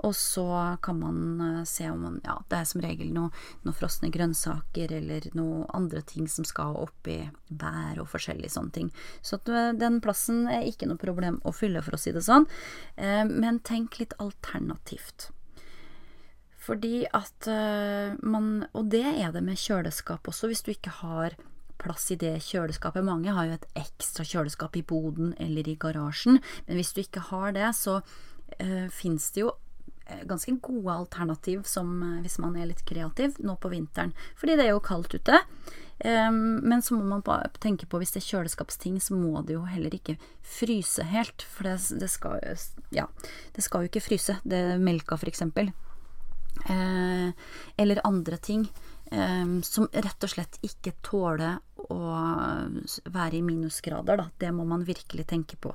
Og 0.03 0.17
så 0.19 0.45
kan 0.83 0.99
man 0.99 1.65
se 1.69 1.87
om 1.87 2.01
man 2.03 2.17
Ja, 2.25 2.35
det 2.51 2.57
er 2.59 2.65
som 2.67 2.81
regel 2.83 3.13
noen 3.15 3.31
noe 3.63 3.77
frosne 3.77 4.09
grønnsaker 4.11 4.91
eller 4.97 5.29
noen 5.39 5.69
andre 5.71 6.03
ting 6.03 6.27
som 6.27 6.47
skal 6.49 6.75
oppi 6.81 7.21
bær 7.47 8.01
og 8.03 8.09
forskjellige 8.11 8.51
sånne 8.57 8.75
ting. 8.75 8.89
Så 9.23 9.39
den 9.47 10.01
plassen 10.03 10.49
er 10.51 10.67
ikke 10.67 10.89
noe 10.91 10.99
problem 10.99 11.39
å 11.47 11.55
fylle, 11.55 11.85
for 11.87 11.95
å 11.95 12.03
si 12.03 12.11
det 12.11 12.25
sånn. 12.27 12.49
Men 12.99 13.63
tenk 13.63 14.01
litt 14.03 14.19
alternativt. 14.19 15.31
Fordi 16.63 17.07
at 17.11 17.49
uh, 17.51 18.19
man 18.23 18.67
Og 18.73 18.91
det 18.93 19.05
er 19.05 19.33
det 19.35 19.43
med 19.45 19.59
kjøleskap 19.59 20.29
også, 20.29 20.51
hvis 20.51 20.63
du 20.63 20.73
ikke 20.75 20.95
har 21.03 21.37
plass 21.83 22.13
i 22.15 22.19
det 22.19 22.37
kjøleskapet. 22.47 23.03
Mange 23.03 23.33
har 23.35 23.49
jo 23.49 23.57
et 23.57 23.67
ekstra 23.75 24.23
kjøleskap 24.23 24.77
i 24.79 24.85
boden 24.87 25.33
eller 25.43 25.67
i 25.67 25.75
garasjen, 25.75 26.39
men 26.69 26.79
hvis 26.79 26.93
du 26.95 27.01
ikke 27.03 27.25
har 27.33 27.57
det, 27.57 27.73
så 27.75 27.99
uh, 27.99 28.87
fins 28.95 29.33
det 29.35 29.43
jo 29.43 29.51
eh, 30.07 30.23
ganske 30.31 30.55
gode 30.63 30.95
alternativ 30.95 31.65
som 31.67 31.91
hvis 32.23 32.39
man 32.39 32.55
er 32.55 32.71
litt 32.71 32.85
kreativ 32.87 33.35
nå 33.43 33.57
på 33.59 33.73
vinteren. 33.75 34.15
Fordi 34.39 34.55
det 34.61 34.69
er 34.69 34.77
jo 34.77 34.85
kaldt 34.85 35.19
ute. 35.19 35.43
Um, 36.05 36.63
men 36.63 36.83
så 36.83 36.95
må 36.95 37.03
man 37.07 37.23
tenke 37.63 37.87
på 37.87 37.99
hvis 37.99 38.15
det 38.15 38.23
er 38.23 38.31
kjøleskapsting, 38.31 39.03
så 39.03 39.19
må 39.19 39.43
det 39.47 39.55
jo 39.55 39.67
heller 39.67 39.95
ikke 39.95 40.21
fryse 40.43 41.03
helt. 41.11 41.43
For 41.43 41.67
det, 41.67 41.81
det 41.99 42.11
skal, 42.15 42.43
ja, 42.95 43.11
det 43.55 43.67
skal 43.67 43.83
jo 43.83 43.91
ikke 43.91 44.07
fryse. 44.07 44.39
Det 44.47 44.63
melka, 44.83 45.19
for 45.19 45.31
eksempel. 45.31 45.75
Eh, 46.69 47.31
eller 47.77 48.07
andre 48.07 48.37
ting 48.37 48.73
eh, 49.11 49.61
som 49.63 49.89
rett 49.93 50.25
og 50.25 50.31
slett 50.31 50.59
ikke 50.63 50.95
tåler 51.03 51.59
å 51.91 52.01
være 53.11 53.39
i 53.39 53.45
minusgrader, 53.45 54.21
da. 54.21 54.29
Det 54.39 54.53
må 54.55 54.67
man 54.69 54.87
virkelig 54.87 55.27
tenke 55.33 55.59
på. 55.59 55.75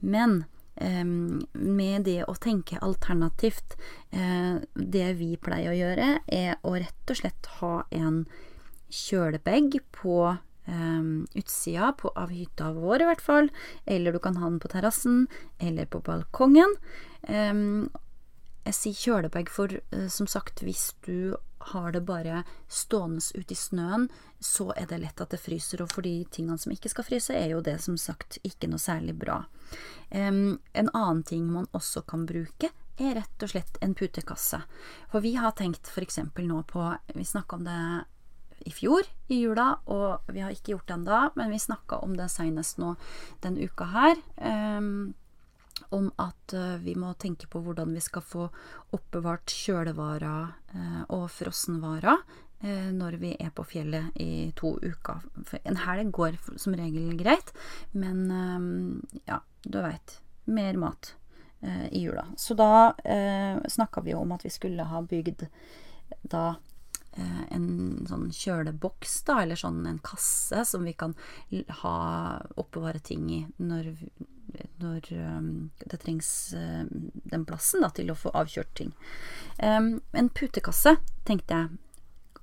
Men 0.00 0.44
eh, 0.74 1.04
med 1.04 2.08
det 2.08 2.22
å 2.26 2.34
tenke 2.34 2.80
alternativt 2.82 3.78
Det 4.10 5.06
vi 5.18 5.36
pleier 5.36 5.72
å 5.72 5.76
gjøre, 5.76 6.08
er 6.32 6.56
å 6.64 6.74
rett 6.78 7.12
og 7.12 7.18
slett 7.18 7.48
ha 7.60 7.74
en 7.90 8.24
kjølebag 8.88 9.76
på 9.92 10.36
utsida 11.36 11.92
på, 11.94 12.10
av 12.18 12.32
hytta 12.34 12.72
vår, 12.74 13.02
i 13.02 13.06
hvert 13.10 13.22
fall. 13.22 13.50
Eller 13.84 14.14
du 14.14 14.18
kan 14.22 14.38
ha 14.40 14.48
den 14.48 14.58
på 14.62 14.70
terrassen, 14.72 15.26
eller 15.62 15.86
på 15.90 16.00
balkongen. 16.06 16.74
Jeg 18.66 18.74
sier 18.74 18.98
kjølebag 18.98 19.50
for, 19.52 19.70
uh, 19.94 20.06
som 20.10 20.26
sagt, 20.30 20.64
hvis 20.66 20.90
du 21.06 21.36
har 21.72 21.92
det 21.92 22.02
bare 22.06 22.42
stående 22.68 23.22
ute 23.34 23.54
i 23.54 23.58
snøen, 23.58 24.08
så 24.42 24.70
er 24.76 24.86
det 24.90 25.00
lett 25.02 25.20
at 25.22 25.32
det 25.34 25.40
fryser. 25.42 25.82
Og 25.82 25.90
for 25.90 26.06
de 26.06 26.24
tingene 26.30 26.58
som 26.58 26.74
ikke 26.74 26.90
skal 26.92 27.06
fryse, 27.06 27.34
er 27.34 27.54
jo 27.54 27.62
det 27.64 27.78
som 27.82 27.98
sagt 27.98 28.38
ikke 28.46 28.70
noe 28.70 28.82
særlig 28.82 29.16
bra. 29.18 29.44
Um, 30.10 30.58
en 30.74 30.90
annen 30.92 31.22
ting 31.26 31.46
man 31.50 31.70
også 31.74 32.04
kan 32.06 32.26
bruke, 32.26 32.70
er 32.96 33.16
rett 33.18 33.42
og 33.44 33.52
slett 33.52 33.78
en 33.84 33.94
putekasse. 33.94 34.60
For 35.12 35.24
vi 35.24 35.34
har 35.36 35.54
tenkt 35.58 35.90
f.eks. 35.90 36.22
nå 36.38 36.62
på 36.70 36.84
Vi 37.14 37.24
snakka 37.24 37.58
om 37.58 37.66
det 37.66 37.80
i 38.66 38.72
fjor, 38.72 39.04
i 39.28 39.42
jula, 39.42 39.76
og 39.92 40.32
vi 40.32 40.40
har 40.40 40.54
ikke 40.54 40.72
gjort 40.72 40.88
det 40.88 40.96
ennå, 40.96 41.20
men 41.36 41.52
vi 41.52 41.60
snakka 41.60 42.00
om 42.02 42.16
det 42.16 42.30
seinest 42.32 42.80
nå 42.82 42.94
den 43.44 43.58
uka 43.60 43.86
her. 43.92 44.22
Um, 44.40 45.14
om 45.94 46.08
at 46.20 46.54
uh, 46.56 46.76
vi 46.82 46.96
må 46.98 47.12
tenke 47.20 47.48
på 47.50 47.60
hvordan 47.62 47.94
vi 47.94 48.02
skal 48.04 48.24
få 48.24 48.48
oppbevart 48.96 49.52
kjølevarer 49.52 50.50
uh, 50.74 51.02
og 51.14 51.28
frossenvarer 51.34 52.22
uh, 52.22 52.88
når 52.94 53.18
vi 53.22 53.34
er 53.40 53.52
på 53.54 53.66
fjellet 53.68 54.16
i 54.22 54.50
to 54.58 54.76
uker. 54.82 55.24
For 55.44 55.60
en 55.64 55.82
helg 55.84 56.12
går 56.16 56.40
som 56.56 56.76
regel 56.78 57.14
greit, 57.20 57.52
men 57.92 58.26
ja, 59.26 59.40
du 59.64 59.80
veit. 59.82 60.20
Mer 60.46 60.76
mat 60.78 61.16
i 61.90 62.04
jula. 62.04 62.22
Så 62.38 62.54
da 62.54 62.92
uh, 62.94 63.56
snakka 63.66 64.04
vi 64.06 64.14
om 64.14 64.30
at 64.36 64.44
vi 64.46 64.52
skulle 64.54 64.84
ha 64.86 65.00
bygd 65.02 65.48
da 66.30 66.54
en 67.16 67.68
sånn 68.08 68.28
kjøleboks, 68.34 69.18
da, 69.28 69.40
eller 69.42 69.58
sånn 69.60 69.84
en 69.88 70.00
kasse 70.04 70.64
som 70.68 70.84
vi 70.84 70.92
kan 70.98 71.14
ha 71.82 71.96
oppbevare 72.60 73.00
ting 73.04 73.28
i 73.32 73.42
når 73.56 73.94
når 74.80 75.08
um, 75.12 75.70
det 75.84 75.98
trengs 76.02 76.28
uh, 76.56 76.84
den 77.32 77.44
plassen 77.48 77.82
da, 77.84 77.90
til 77.92 78.12
å 78.12 78.18
få 78.18 78.32
avkjørt 78.36 78.72
ting. 78.78 78.92
Um, 79.60 79.98
en 80.16 80.30
putekasse, 80.32 80.96
tenkte 81.28 81.58
jeg, 81.58 81.80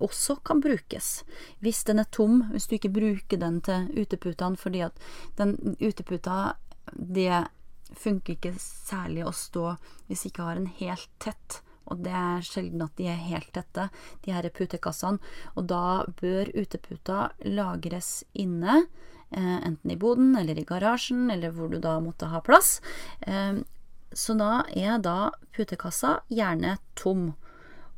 også 0.04 0.38
kan 0.46 0.62
brukes. 0.62 1.24
Hvis 1.64 1.84
den 1.88 2.02
er 2.02 2.10
tom, 2.12 2.50
hvis 2.52 2.68
du 2.68 2.78
ikke 2.78 2.94
bruker 2.94 3.40
den 3.40 3.62
til 3.66 3.88
uteputene 3.96 4.60
fordi 4.60 4.84
at 4.88 4.98
den 5.40 5.56
uteputa, 5.80 6.56
det 6.94 7.46
funker 7.94 8.36
ikke 8.36 8.56
særlig 8.60 9.26
å 9.28 9.36
stå 9.36 9.76
hvis 10.10 10.26
ikke 10.30 10.48
har 10.50 10.60
en 10.60 10.72
helt 10.80 11.10
tett. 11.24 11.62
Og 11.92 12.04
det 12.06 12.14
er 12.16 12.46
sjelden 12.48 12.86
at 12.86 12.96
de 13.00 13.10
er 13.12 13.26
helt 13.30 13.52
tette, 13.56 13.90
de 14.24 14.36
her 14.36 14.48
putekassene. 14.54 15.20
Og 15.56 15.68
da 15.72 16.04
bør 16.22 16.54
uteputa 16.56 17.32
lagres 17.44 18.22
inne 18.34 18.84
Eh, 19.38 19.68
enten 19.68 19.92
i 19.92 19.98
boden 19.98 20.36
eller 20.36 20.60
i 20.60 20.64
garasjen, 20.64 21.32
eller 21.32 21.54
hvor 21.56 21.72
du 21.72 21.80
da 21.82 21.98
måtte 22.00 22.30
ha 22.30 22.42
plass. 22.46 22.82
Eh, 23.22 23.64
så 24.14 24.36
da 24.38 24.52
er 24.70 25.00
da 25.02 25.32
putekassa 25.56 26.20
gjerne 26.30 26.76
tom. 26.94 27.32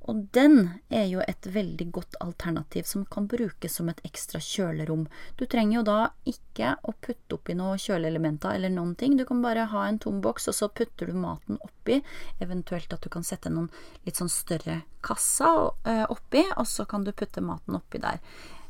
Og 0.06 0.28
den 0.38 0.60
er 0.94 1.08
jo 1.10 1.22
et 1.26 1.48
veldig 1.50 1.88
godt 1.96 2.18
alternativ 2.22 2.86
som 2.90 3.06
kan 3.10 3.26
brukes 3.30 3.78
som 3.80 3.90
et 3.90 4.02
ekstra 4.06 4.42
kjølerom. 4.44 5.08
Du 5.40 5.46
trenger 5.50 5.80
jo 5.80 5.86
da 5.88 5.98
ikke 6.30 6.76
å 6.86 6.94
putte 7.02 7.40
oppi 7.40 7.56
noen 7.58 7.82
kjøleelementer 7.82 8.60
eller 8.60 8.74
noen 8.74 8.94
ting. 9.00 9.18
Du 9.18 9.26
kan 9.26 9.42
bare 9.42 9.66
ha 9.72 9.88
en 9.88 9.98
tom 10.02 10.22
boks, 10.22 10.50
og 10.52 10.58
så 10.60 10.70
putter 10.70 11.10
du 11.10 11.18
maten 11.18 11.58
oppi. 11.66 12.02
Eventuelt 12.44 12.94
at 12.94 13.02
du 13.02 13.10
kan 13.14 13.26
sette 13.26 13.50
noen 13.50 13.72
litt 14.06 14.22
sånn 14.22 14.32
større 14.32 14.84
kasser 15.06 15.72
eh, 15.90 16.06
oppi, 16.06 16.46
og 16.54 16.70
så 16.70 16.86
kan 16.90 17.06
du 17.06 17.14
putte 17.14 17.42
maten 17.46 17.78
oppi 17.80 18.02
der. 18.04 18.22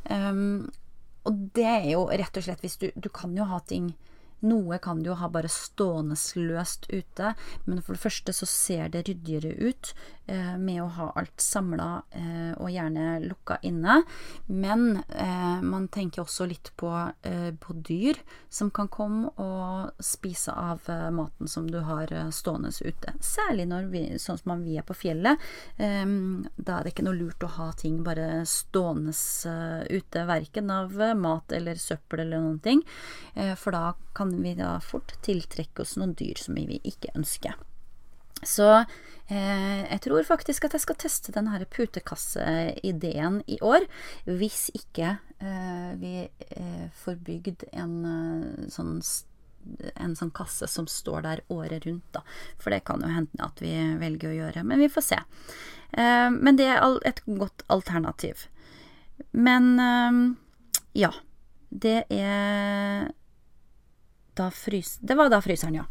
Um, 0.07 0.71
og 1.25 1.47
det 1.57 1.65
er 1.65 1.87
jo 1.89 2.05
rett 2.11 2.37
og 2.37 2.45
slett 2.45 2.61
hvis 2.61 2.77
du 2.77 2.91
Du 2.93 3.07
kan 3.09 3.31
jo 3.33 3.47
ha 3.49 3.57
ting 3.65 3.95
Noe 4.45 4.77
kan 4.83 5.01
du 5.01 5.09
jo 5.09 5.15
ha 5.17 5.29
bare 5.31 5.49
stående 5.49 6.17
løst 6.37 6.85
ute, 6.91 7.31
men 7.65 7.81
for 7.81 7.95
det 7.95 8.03
første 8.03 8.33
så 8.35 8.45
ser 8.49 8.91
det 8.93 9.05
ryddigere 9.07 9.55
ut 9.57 9.93
med 10.57 10.81
å 10.83 10.87
ha 10.97 11.09
alt 11.19 11.41
samla 11.41 11.89
eh, 12.17 12.53
og 12.57 12.71
gjerne 12.73 13.19
lukka 13.25 13.59
inne. 13.61 14.01
Men 14.47 15.01
eh, 15.09 15.61
man 15.61 15.87
tenker 15.87 16.23
også 16.23 16.47
litt 16.49 16.71
på, 16.79 16.91
eh, 17.21 17.51
på, 17.53 17.73
dyr 17.85 18.19
som 18.49 18.71
kan 18.73 18.89
komme 18.91 19.29
og 19.41 20.03
spise 20.03 20.53
av 20.53 20.89
eh, 20.89 21.09
maten 21.13 21.49
som 21.51 21.67
du 21.71 21.79
har 21.85 22.11
eh, 22.13 22.29
stående 22.33 22.71
ute. 22.81 23.13
Særlig 23.21 23.67
når 23.69 23.89
vi, 23.93 24.03
sånn 24.21 24.41
som 24.41 24.63
vi 24.65 24.77
er 24.79 24.85
på 24.85 24.95
fjellet. 24.97 25.41
da 25.77 26.77
er 26.77 26.85
det 26.85 26.91
ikke 26.91 27.05
noe 27.05 27.17
lurt 27.17 27.43
å 27.43 27.51
ha 27.57 27.67
ting 27.77 28.01
bare 28.05 28.45
stående 28.49 29.13
ute, 29.89 30.25
verken 30.27 30.71
av 30.71 30.95
mat 31.19 31.51
eller 31.55 31.79
søppel 31.79 32.23
eller 32.25 32.41
noen 32.41 32.59
ting, 32.63 32.81
for 33.59 33.75
da 33.75 33.93
kan 34.17 34.33
vi 34.41 34.55
da 34.57 34.75
fort 34.83 35.15
tiltrekke 35.25 35.83
oss 35.83 35.95
noen 35.99 36.15
dyr 36.17 36.39
som 36.41 36.57
vi 36.57 36.79
ikke 36.83 37.13
ønsker. 37.15 37.57
Så 38.45 38.69
eh, 38.77 39.83
jeg 39.83 40.01
tror 40.05 40.25
faktisk 40.27 40.67
at 40.67 40.75
jeg 40.77 40.85
skal 40.85 40.99
teste 41.01 41.33
denne 41.35 41.59
putekasse-ideen 41.75 43.41
i 43.51 43.59
år, 43.65 43.87
hvis 44.29 44.67
ikke 44.77 45.15
eh, 45.39 45.93
vi 46.01 46.17
eh, 46.25 46.89
får 47.03 47.21
bygd 47.25 47.69
en 47.73 47.95
eh, 48.11 48.67
sånn 48.73 48.99
en 49.95 50.11
sånn 50.13 50.29
kasse 50.29 50.67
som 50.69 50.85
står 50.85 51.23
der 51.25 51.39
året 51.49 51.87
rundt, 51.87 52.05
da. 52.13 52.21
For 52.61 52.69
det 52.69 52.83
kan 52.85 53.01
jo 53.01 53.09
hende 53.09 53.47
at 53.47 53.61
vi 53.63 53.73
velger 53.97 54.29
å 54.29 54.35
gjøre, 54.35 54.61
men 54.61 54.83
vi 54.83 54.91
får 54.93 55.05
se. 55.07 55.17
Eh, 55.97 56.29
men 56.29 56.59
det 56.59 56.67
er 56.69 56.85
et 57.09 57.23
godt 57.25 57.65
alternativ. 57.73 58.45
Men 59.33 59.71
eh, 59.81 60.19
ja. 61.01 61.11
Det 61.75 62.05
er 62.13 63.09
da 64.37 64.45
frys... 64.53 64.95
Det 65.01 65.17
var 65.17 65.31
da 65.33 65.41
fryseren, 65.43 65.75
ja. 65.81 65.85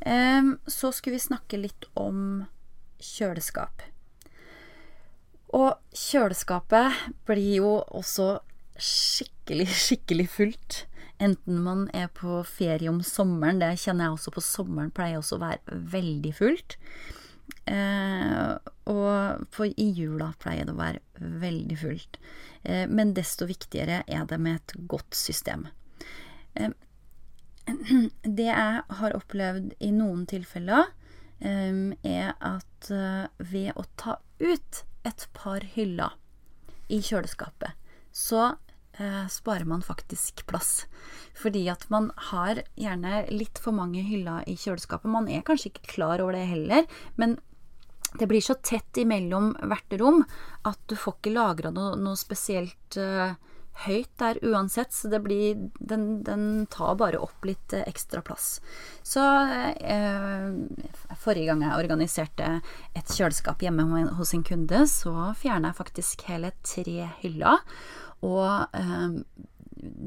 Så 0.00 0.92
skulle 0.94 1.16
vi 1.16 1.22
snakke 1.24 1.58
litt 1.58 1.88
om 1.98 2.44
kjøleskap. 3.02 3.82
Og 5.56 5.78
kjøleskapet 5.96 7.08
blir 7.28 7.58
jo 7.62 7.72
også 7.88 8.36
skikkelig, 8.78 9.68
skikkelig 9.86 10.28
fullt. 10.32 10.82
Enten 11.18 11.62
man 11.64 11.86
er 11.96 12.10
på 12.14 12.42
ferie 12.46 12.90
om 12.90 13.00
sommeren, 13.02 13.58
det 13.62 13.72
kjenner 13.82 14.06
jeg 14.06 14.18
også 14.18 14.34
på 14.36 14.44
sommeren, 14.44 14.92
pleier 14.94 15.18
også 15.18 15.38
å 15.38 15.42
være 15.42 15.80
veldig 15.94 16.34
fullt. 16.36 16.76
Eh, 17.68 18.52
og 18.92 19.48
for 19.54 19.66
i 19.68 19.88
jula 19.96 20.30
pleier 20.40 20.68
det 20.68 20.74
å 20.76 20.78
være 20.78 21.32
veldig 21.42 21.78
fullt. 21.80 22.20
Eh, 22.62 22.84
men 22.86 23.16
desto 23.16 23.48
viktigere 23.48 24.04
er 24.06 24.28
det 24.30 24.38
med 24.40 24.60
et 24.60 24.76
godt 24.90 25.16
system. 25.18 25.66
Eh, 26.54 26.70
det 28.38 28.48
jeg 28.48 28.84
har 29.00 29.16
opplevd 29.16 29.74
i 29.84 29.90
noen 29.94 30.24
tilfeller, 30.30 30.90
um, 31.44 31.92
er 32.06 32.34
at 32.44 32.92
uh, 32.92 33.26
ved 33.38 33.74
å 33.76 33.84
ta 34.00 34.18
ut 34.40 34.84
et 35.08 35.28
par 35.36 35.64
hyller 35.74 36.16
i 36.92 37.00
kjøleskapet, 37.04 37.76
så 38.12 38.54
uh, 38.54 39.26
sparer 39.30 39.68
man 39.68 39.84
faktisk 39.84 40.46
plass. 40.50 40.86
Fordi 41.38 41.66
at 41.70 41.86
man 41.92 42.10
har 42.30 42.62
gjerne 42.78 43.26
litt 43.32 43.60
for 43.62 43.76
mange 43.76 44.02
hyller 44.06 44.46
i 44.48 44.56
kjøleskapet. 44.58 45.10
Man 45.12 45.28
er 45.30 45.44
kanskje 45.46 45.72
ikke 45.72 45.92
klar 45.94 46.24
over 46.24 46.36
det 46.36 46.48
heller, 46.50 46.88
men 47.16 47.38
det 48.18 48.26
blir 48.26 48.40
så 48.40 48.56
tett 48.64 48.96
imellom 48.96 49.52
hvert 49.68 49.98
rom 50.00 50.22
at 50.68 50.80
du 50.88 50.96
får 50.96 51.18
ikke 51.18 51.34
lagra 51.34 51.72
noe, 51.74 51.92
noe, 52.00 52.16
spesielt 52.16 52.96
uh, 52.96 53.36
høyt 53.84 54.10
der 54.18 54.40
uansett, 54.42 54.92
så 54.94 55.10
det 55.12 55.20
blir 55.22 55.68
Den, 55.78 56.22
den 56.26 56.66
tar 56.70 56.96
bare 56.98 57.20
opp 57.22 57.44
litt 57.46 57.72
eh, 57.72 57.86
ekstra 57.86 58.22
plass. 58.26 58.58
Så 59.06 59.22
eh, 59.22 60.48
Forrige 61.18 61.52
gang 61.52 61.62
jeg 61.64 61.78
organiserte 61.78 62.50
et 62.98 63.14
kjøleskap 63.14 63.62
hjemme 63.62 64.08
hos 64.18 64.34
en 64.34 64.44
kunde, 64.46 64.84
så 64.90 65.30
fjerna 65.38 65.72
jeg 65.72 65.80
faktisk 65.82 66.26
hele 66.30 66.52
tre 66.66 67.10
hyller. 67.22 67.62
Og 68.26 68.74
eh, 68.74 69.20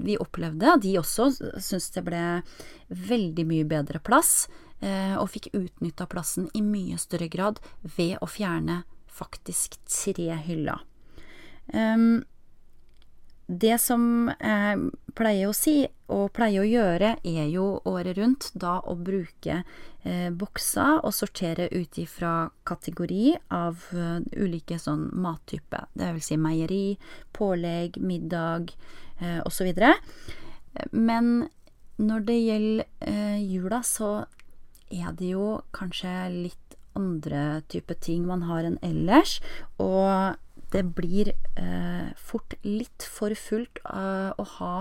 vi 0.03 0.17
opplevde, 0.19 0.75
de 0.84 0.97
også 0.99 1.29
syntes 1.31 1.91
det 1.95 2.03
ble 2.07 2.23
veldig 2.89 3.45
mye 3.47 3.67
bedre 3.67 4.01
plass, 4.03 4.49
eh, 4.84 5.15
og 5.15 5.31
fikk 5.31 5.51
utnytta 5.55 6.07
plassen 6.12 6.49
i 6.57 6.63
mye 6.65 6.99
større 6.99 7.29
grad 7.31 7.62
ved 7.84 8.17
å 8.21 8.29
fjerne 8.29 8.81
faktisk 9.12 9.77
tre 9.88 10.36
hyller. 10.45 10.84
Um, 11.71 12.23
det 13.51 13.77
som 13.83 14.31
jeg 14.39 14.91
pleier 15.17 15.49
å 15.49 15.55
si, 15.55 15.83
og 16.11 16.31
pleier 16.35 16.63
å 16.63 16.67
gjøre, 16.67 17.09
er 17.27 17.47
jo 17.51 17.65
året 17.87 18.15
rundt 18.17 18.49
da 18.55 18.77
å 18.87 18.95
bruke 18.95 19.61
eh, 20.03 20.29
bokser 20.31 21.01
og 21.03 21.11
sortere 21.15 21.67
ut 21.71 21.99
ifra 21.99 22.49
kategori 22.67 23.35
av 23.55 23.83
uh, 23.95 24.19
ulike 24.39 24.79
sånn 24.79 25.09
mattyper. 25.23 25.89
Det 25.93 26.13
vil 26.15 26.23
si 26.23 26.39
meieri, 26.39 26.85
pålegg, 27.35 27.99
middag 27.99 28.71
eh, 29.19 29.39
osv. 29.43 29.71
Men 30.91 31.31
når 32.01 32.27
det 32.27 32.39
gjelder 32.39 32.85
eh, 33.07 33.39
jula, 33.43 33.81
så 33.83 34.11
er 34.91 35.11
det 35.17 35.33
jo 35.35 35.57
kanskje 35.75 36.13
litt 36.33 36.77
andre 36.97 37.61
type 37.71 37.95
ting 38.03 38.25
man 38.27 38.45
har 38.47 38.67
enn 38.67 38.79
ellers. 38.83 39.39
Og 39.79 40.39
det 40.71 40.84
blir 40.95 41.34
eh, 41.60 42.10
fort 42.17 42.55
litt 42.63 43.03
for 43.03 43.36
fullt 43.36 43.81
uh, 43.86 44.31
å 44.39 44.45
ha 44.57 44.75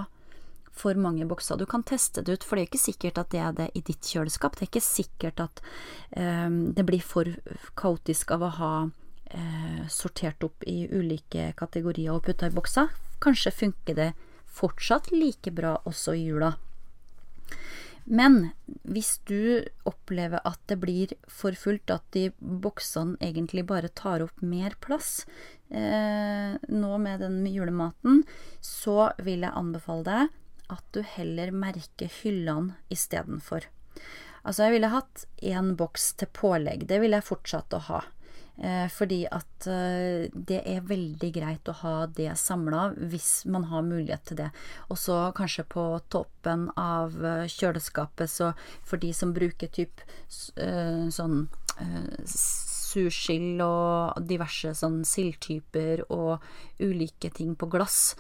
for 0.81 0.97
mange 0.97 1.27
bokser. 1.29 1.59
Du 1.59 1.67
kan 1.69 1.83
teste 1.87 2.23
det 2.25 2.39
ut, 2.39 2.47
for 2.47 2.57
det 2.57 2.63
er 2.63 2.71
ikke 2.71 2.81
sikkert 2.81 3.19
at 3.21 3.33
det 3.35 3.43
er 3.43 3.57
det 3.59 3.69
i 3.77 3.83
ditt 3.85 4.07
kjøleskap. 4.07 4.57
Det 4.57 4.65
er 4.65 4.71
ikke 4.71 4.85
sikkert 4.87 5.43
at 5.45 5.63
eh, 6.17 6.49
det 6.49 6.87
blir 6.89 7.05
for 7.05 7.29
kaotisk 7.79 8.33
av 8.37 8.47
å 8.47 8.55
ha 8.61 8.73
uh, 8.87 9.83
sortert 9.91 10.47
opp 10.47 10.65
i 10.71 10.87
ulike 10.89 11.51
kategorier 11.59 12.15
og 12.15 12.25
putta 12.29 12.49
i 12.49 12.55
bokser. 12.55 12.91
Kanskje 13.21 13.53
funker 13.53 13.99
det 13.99 14.11
fortsatt 14.51 15.11
like 15.13 15.53
bra 15.55 15.77
også 15.85 16.17
i 16.17 16.27
jula. 16.31 16.55
Men 18.11 18.51
hvis 18.89 19.19
du 19.29 19.63
opplever 19.87 20.43
at 20.49 20.59
det 20.71 20.81
blir 20.83 21.13
for 21.31 21.55
fullt, 21.55 21.93
at 21.93 22.03
de 22.17 22.31
boksene 22.41 23.19
egentlig 23.23 23.67
bare 23.69 23.93
tar 23.93 24.25
opp 24.25 24.43
mer 24.43 24.75
plass 24.83 25.23
eh, 25.29 25.60
nå 25.71 26.93
med 26.99 27.21
den 27.23 27.45
julematen, 27.47 28.25
så 28.61 29.13
vil 29.23 29.45
jeg 29.47 29.55
anbefale 29.55 30.03
deg 30.09 30.73
at 30.75 30.87
du 30.95 31.03
heller 31.17 31.53
merker 31.55 32.11
hyllene 32.21 32.75
istedenfor. 32.91 33.69
Altså, 34.43 34.65
jeg 34.67 34.77
ville 34.77 34.91
hatt 34.91 35.27
én 35.45 35.75
boks 35.79 36.15
til 36.21 36.31
pålegg. 36.35 36.87
Det 36.89 37.01
ville 37.03 37.21
jeg 37.21 37.29
fortsatt 37.29 37.77
å 37.77 37.85
ha. 37.91 38.01
Eh, 38.61 38.89
fordi 38.93 39.23
at 39.33 39.67
eh, 39.73 40.29
det 40.35 40.59
er 40.69 40.85
veldig 40.85 41.31
greit 41.33 41.69
å 41.71 41.75
ha 41.81 41.95
det 42.13 42.35
samla 42.37 42.91
hvis 42.99 43.47
man 43.49 43.65
har 43.71 43.87
mulighet 43.87 44.27
til 44.29 44.41
det. 44.43 44.51
Og 44.93 45.01
så 45.01 45.17
kanskje 45.37 45.65
på 45.65 45.85
toppen 46.13 46.69
av 46.77 47.17
eh, 47.25 47.47
kjøleskapet, 47.49 48.29
så 48.29 48.53
for 48.85 49.01
de 49.01 49.15
som 49.17 49.33
bruker 49.37 49.73
typ 49.73 50.05
sånn 50.29 51.47
sursild 52.91 53.63
og 53.65 54.21
diverse 54.27 54.75
sånn 54.79 55.01
sildtyper 55.07 56.05
og 56.09 56.43
ulike 56.83 57.31
ting 57.35 57.55
på 57.57 57.69
glass. 57.71 58.17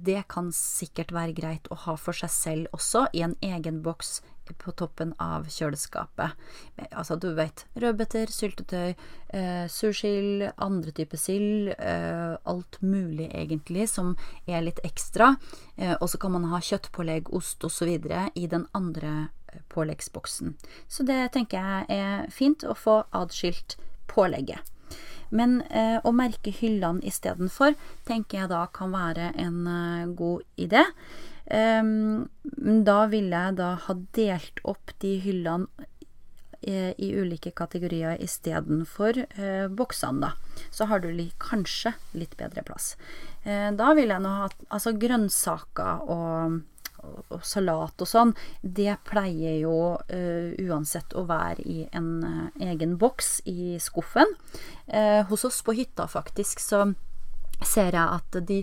det 0.00 0.22
kan 0.32 0.48
sikkert 0.56 1.12
være 1.12 1.34
greit 1.36 1.66
å 1.70 1.76
ha 1.84 1.94
for 2.00 2.16
seg 2.16 2.30
selv 2.32 2.76
også, 2.76 3.06
i 3.12 3.20
en 3.26 3.36
egen 3.44 3.82
boks 3.84 4.20
på 4.58 4.72
toppen 4.72 5.12
av 5.18 5.46
kjøleskapet. 5.50 6.36
Altså, 6.90 7.16
du 7.20 7.30
vet, 7.36 7.64
rødbeter, 7.78 8.30
syltetøy, 8.32 8.94
eh, 9.28 9.66
sursild, 9.68 10.50
andre 10.56 10.92
typer 10.92 11.18
sild, 11.18 11.68
eh, 11.78 12.36
alt 12.44 12.80
mulig 12.82 13.30
egentlig 13.34 13.88
som 13.88 14.16
er 14.46 14.62
litt 14.62 14.80
ekstra. 14.84 15.36
Eh, 15.76 15.96
og 16.00 16.08
så 16.08 16.18
kan 16.18 16.32
man 16.32 16.44
ha 16.44 16.58
kjøttpålegg, 16.58 17.32
ost 17.32 17.64
osv. 17.64 17.88
i 18.34 18.46
den 18.46 18.66
andre 18.74 19.30
eh, 19.52 19.60
påleggsboksen. 19.68 20.56
Så 20.88 21.04
det 21.04 21.32
tenker 21.32 21.58
jeg 21.58 21.86
er 21.88 22.30
fint 22.30 22.64
å 22.64 22.74
få 22.74 23.04
adskilt 23.12 23.76
pålegget. 24.10 24.66
Men 25.30 25.60
eh, 25.70 25.98
å 26.02 26.10
merke 26.14 26.50
hyllene 26.50 27.04
istedenfor 27.06 27.76
tenker 28.08 28.42
jeg 28.42 28.50
da 28.50 28.64
kan 28.74 28.90
være 28.94 29.30
en 29.38 29.60
eh, 29.70 30.08
god 30.18 30.42
idé. 30.58 30.82
Eh, 31.46 31.92
da 32.90 32.98
ville 33.12 33.44
jeg 33.46 33.58
da 33.60 33.70
ha 33.86 33.98
delt 34.18 34.62
opp 34.66 34.94
de 35.02 35.16
hyllene 35.22 35.88
i, 36.60 36.74
i 36.98 37.12
ulike 37.16 37.52
kategorier 37.56 38.18
istedenfor 38.20 39.22
eh, 39.22 39.66
boksene, 39.68 40.28
da. 40.28 40.66
Så 40.70 40.90
har 40.90 41.00
du 41.00 41.08
li, 41.12 41.30
kanskje 41.40 41.94
litt 42.12 42.36
bedre 42.40 42.64
plass. 42.66 42.94
Uh, 43.46 43.70
da 43.72 43.94
ville 43.96 44.12
jeg 44.12 44.20
nå 44.20 44.30
ha 44.42 44.48
Altså 44.68 44.92
grønnsaker 45.00 46.02
og, 46.12 46.58
og, 47.02 47.40
salat 47.46 48.02
og 48.02 48.08
sånn, 48.08 48.34
det 48.62 48.96
pleier 49.08 49.60
jo 49.62 49.76
uh, 49.96 50.50
uansett 50.66 51.16
å 51.16 51.26
være 51.28 51.64
i 51.64 51.78
en 51.96 52.10
egen 52.60 52.96
boks 53.00 53.40
i 53.50 53.76
skuffen. 53.80 54.36
hos 55.28 55.44
oss 55.44 55.62
på 55.62 55.72
hytta, 55.76 56.06
faktisk, 56.10 56.60
så 56.60 56.90
ser 57.66 57.92
jeg 57.92 58.00
at 58.00 58.38
de 58.48 58.60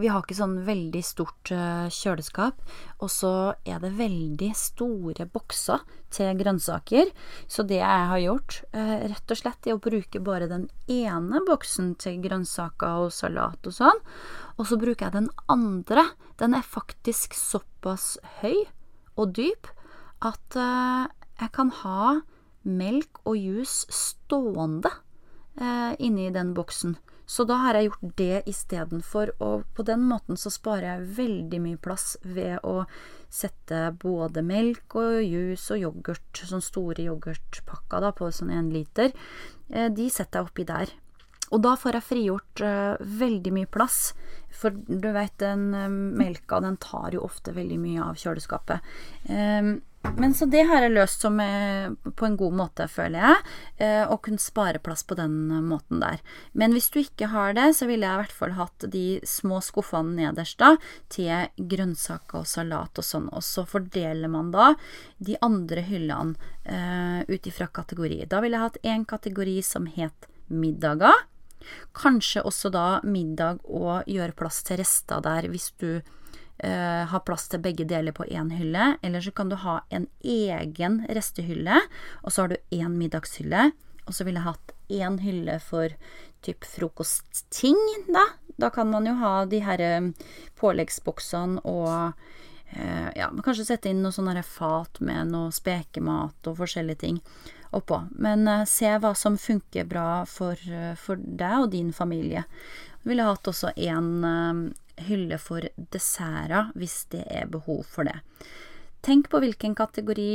Vi 0.00 0.10
har 0.10 0.22
ikke 0.22 0.36
sånn 0.36 0.58
veldig 0.66 1.02
stort 1.04 1.52
kjøleskap. 1.94 2.60
Og 3.00 3.10
så 3.12 3.32
er 3.64 3.80
det 3.82 3.94
veldig 3.96 4.50
store 4.56 5.26
bokser 5.30 5.80
til 6.12 6.36
grønnsaker. 6.38 7.12
Så 7.48 7.64
det 7.64 7.80
jeg 7.80 8.08
har 8.12 8.20
gjort, 8.20 8.60
rett 8.74 9.32
og 9.32 9.40
slett, 9.40 9.66
er 9.66 9.78
å 9.78 9.82
bruke 9.82 10.20
bare 10.24 10.50
den 10.50 10.68
ene 10.90 11.42
boksen 11.46 11.94
til 12.02 12.20
grønnsaker 12.24 13.06
og 13.06 13.14
salat 13.14 13.70
og 13.70 13.76
sånn. 13.76 14.04
Og 14.58 14.68
så 14.68 14.80
bruker 14.80 15.08
jeg 15.08 15.16
den 15.16 15.30
andre. 15.48 16.10
Den 16.40 16.56
er 16.56 16.64
faktisk 16.66 17.36
såpass 17.36 18.16
høy 18.40 18.64
og 19.20 19.36
dyp 19.36 19.68
at 20.24 20.56
eh, 20.56 21.06
jeg 21.40 21.52
kan 21.56 21.70
ha 21.82 22.16
melk 22.64 23.22
og 23.24 23.36
juice 23.36 23.86
stående 23.92 24.92
inni 26.00 26.30
den 26.32 26.52
boksen. 26.56 26.94
Så 27.30 27.44
da 27.46 27.60
har 27.62 27.76
jeg 27.78 27.90
gjort 27.90 28.14
det 28.18 28.38
istedenfor, 28.50 29.30
og 29.38 29.62
på 29.76 29.84
den 29.86 30.02
måten 30.10 30.38
så 30.40 30.50
sparer 30.50 30.88
jeg 30.88 31.10
veldig 31.18 31.60
mye 31.62 31.78
plass 31.78 32.16
ved 32.24 32.56
å 32.66 32.88
sette 33.30 33.84
både 34.02 34.42
melk 34.42 34.96
og 34.98 35.20
juice 35.22 35.76
og 35.76 35.84
yoghurt, 35.84 36.40
sånne 36.40 36.66
store 36.66 37.04
yoghurtpakker 37.06 38.02
da, 38.02 38.10
på 38.18 38.32
sånn 38.34 38.50
én 38.56 38.72
liter, 38.74 39.14
eh, 39.70 39.86
de 39.94 40.08
setter 40.10 40.40
jeg 40.40 40.50
oppi 40.50 40.66
der. 40.66 40.90
Og 41.50 41.62
da 41.64 41.74
får 41.78 41.98
jeg 41.98 42.06
frigjort 42.06 42.62
uh, 42.62 42.94
veldig 43.00 43.52
mye 43.54 43.70
plass, 43.70 44.12
for 44.54 44.74
du 44.74 45.10
vet, 45.14 45.34
den 45.42 45.70
uh, 45.74 45.90
melka 45.90 46.60
den 46.62 46.78
tar 46.82 47.14
jo 47.16 47.24
ofte 47.26 47.54
veldig 47.56 47.78
mye 47.82 48.10
av 48.10 48.18
kjøleskapet. 48.20 48.90
Um, 49.28 49.80
men 50.16 50.32
så 50.32 50.46
det 50.48 50.62
har 50.64 50.80
jeg 50.80 50.94
løst 50.94 51.20
som 51.20 51.36
på 51.36 52.24
en 52.24 52.36
god 52.40 52.54
måte, 52.56 52.86
føler 52.88 53.20
jeg. 53.20 53.48
Å 54.08 54.16
kunne 54.24 54.40
spare 54.40 54.80
plass 54.80 55.02
på 55.04 55.12
den 55.18 55.34
måten 55.68 56.00
der. 56.00 56.22
Men 56.56 56.72
hvis 56.72 56.88
du 56.88 57.02
ikke 57.02 57.28
har 57.34 57.52
det, 57.52 57.66
så 57.76 57.84
ville 57.84 58.08
jeg 58.08 58.16
i 58.16 58.20
hvert 58.22 58.38
fall 58.38 58.54
hatt 58.56 58.86
de 58.94 59.04
små 59.28 59.60
skuffene 59.60 60.16
nederst 60.16 60.56
da, 60.62 60.70
til 61.12 61.52
grønnsaker 61.74 62.40
og 62.40 62.48
salat 62.48 62.96
og 62.96 63.06
sånn. 63.10 63.28
Og 63.28 63.44
så 63.44 63.66
fordeler 63.68 64.32
man 64.32 64.48
da 64.56 64.70
de 65.20 65.36
andre 65.44 65.84
hyllene 65.84 66.32
uh, 66.64 67.20
ut 67.28 67.52
ifra 67.52 67.68
kategori. 67.68 68.22
Da 68.24 68.40
ville 68.40 68.56
jeg 68.56 68.70
hatt 68.70 68.80
én 68.96 69.04
kategori 69.04 69.58
som 69.68 69.84
het 70.00 70.30
middager. 70.48 71.26
Kanskje 71.96 72.44
også 72.46 72.70
da 72.72 72.86
middag 73.04 73.60
og 73.64 74.08
gjøre 74.10 74.36
plass 74.38 74.62
til 74.66 74.80
rester 74.80 75.22
der 75.24 75.48
hvis 75.50 75.70
du 75.80 76.00
eh, 76.00 77.04
har 77.12 77.24
plass 77.26 77.48
til 77.50 77.62
begge 77.64 77.86
deler 77.88 78.14
på 78.16 78.26
én 78.28 78.52
hylle. 78.56 78.94
Eller 79.02 79.24
så 79.24 79.32
kan 79.34 79.50
du 79.50 79.58
ha 79.60 79.80
en 79.90 80.08
egen 80.24 81.04
restehylle, 81.08 81.82
og 82.24 82.32
så 82.32 82.44
har 82.44 82.54
du 82.54 82.76
én 82.76 82.96
middagshylle. 82.96 83.70
Og 84.06 84.16
så 84.16 84.26
ville 84.26 84.40
jeg 84.40 84.50
hatt 84.50 84.74
én 84.90 85.20
hylle 85.22 85.60
for 85.62 85.94
typ 86.42 86.64
frokostting, 86.66 87.80
da. 88.08 88.26
Da 88.60 88.68
kan 88.72 88.90
man 88.90 89.06
jo 89.08 89.14
ha 89.16 89.44
de 89.48 89.62
her 89.64 89.80
eh, 89.80 90.10
påleggsboksene 90.60 91.62
og 91.64 92.12
eh, 92.74 93.08
ja, 93.16 93.30
kanskje 93.44 93.70
sette 93.70 93.92
inn 93.92 94.02
noe 94.04 94.12
sånne 94.12 94.42
fat 94.44 95.00
med 95.00 95.32
noe 95.32 95.54
spekemat 95.54 96.50
og 96.50 96.58
forskjellige 96.58 97.00
ting 97.06 97.22
oppå. 97.76 98.02
Men 98.18 98.46
uh, 98.48 98.66
se 98.68 98.90
hva 99.00 99.14
som 99.18 99.38
funker 99.40 99.88
bra 99.90 100.24
for, 100.28 100.58
for 101.00 101.20
deg 101.20 101.66
og 101.66 101.72
din 101.74 101.92
familie. 101.96 102.44
Jeg 103.00 103.12
ville 103.12 103.26
hatt 103.26 103.48
også 103.48 103.72
en 103.80 104.72
hylle 105.06 105.38
for 105.40 105.64
desserter 105.92 106.72
hvis 106.78 107.04
det 107.14 107.24
er 107.32 107.50
behov 107.50 107.84
for 107.88 108.08
det. 108.08 108.18
Tenk 109.04 109.30
på 109.32 109.40
hvilken 109.40 109.74
kategori 109.78 110.32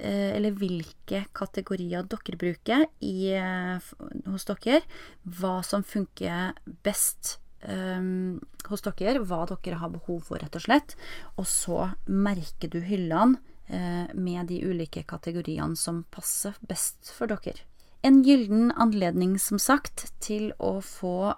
eh, 0.00 0.30
eller 0.32 0.56
hvilke 0.56 1.26
kategorier 1.36 2.06
dere 2.08 2.38
bruker 2.40 2.86
i, 3.04 3.32
eh, 3.36 3.92
hos 4.30 4.48
dere. 4.48 4.80
Hva 5.24 5.58
som 5.66 5.84
funker 5.84 6.56
best 6.84 7.36
um, 7.68 8.40
hos 8.70 8.84
dere. 8.86 9.20
Hva 9.20 9.44
dere 9.50 9.80
har 9.82 9.92
behov 9.92 10.24
for, 10.30 10.40
rett 10.40 10.56
og 10.56 10.64
slett. 10.64 10.96
Og 11.36 11.48
så 11.48 11.90
merker 12.08 12.72
du 12.72 12.80
hyllene 12.80 13.42
med 13.68 14.48
de 14.50 14.58
ulike 14.66 15.04
kategoriene 15.08 15.78
som 15.78 16.02
passer 16.12 16.56
best 16.68 17.12
for 17.14 17.30
dere. 17.30 17.62
En 18.02 18.22
gyllen 18.26 18.72
anledning, 18.82 19.36
som 19.38 19.60
sagt, 19.62 20.08
til 20.18 20.48
å 20.58 20.80
få 20.82 21.36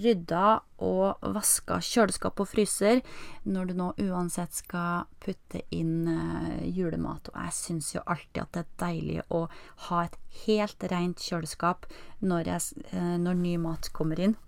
rydda 0.00 0.60
og 0.86 1.26
vaska 1.34 1.80
kjøleskap 1.84 2.40
og 2.40 2.48
fryser 2.48 3.02
når 3.44 3.68
du 3.68 3.74
nå 3.76 3.88
uansett 4.06 4.56
skal 4.56 5.04
putte 5.20 5.60
inn 5.74 6.08
uh, 6.08 6.64
julemat. 6.64 7.28
Og 7.28 7.36
jeg 7.42 7.56
syns 7.58 7.92
jo 7.92 8.04
alltid 8.06 8.40
at 8.40 8.54
det 8.56 8.62
er 8.64 8.72
deilig 8.86 9.20
å 9.28 9.42
ha 9.90 10.02
et 10.06 10.16
helt 10.46 10.88
rent 10.94 11.20
kjøleskap 11.28 11.84
når, 12.24 12.54
jeg, 12.54 12.86
uh, 12.94 13.16
når 13.20 13.42
ny 13.42 13.56
mat 13.68 13.92
kommer 13.92 14.22
inn. 14.30 14.38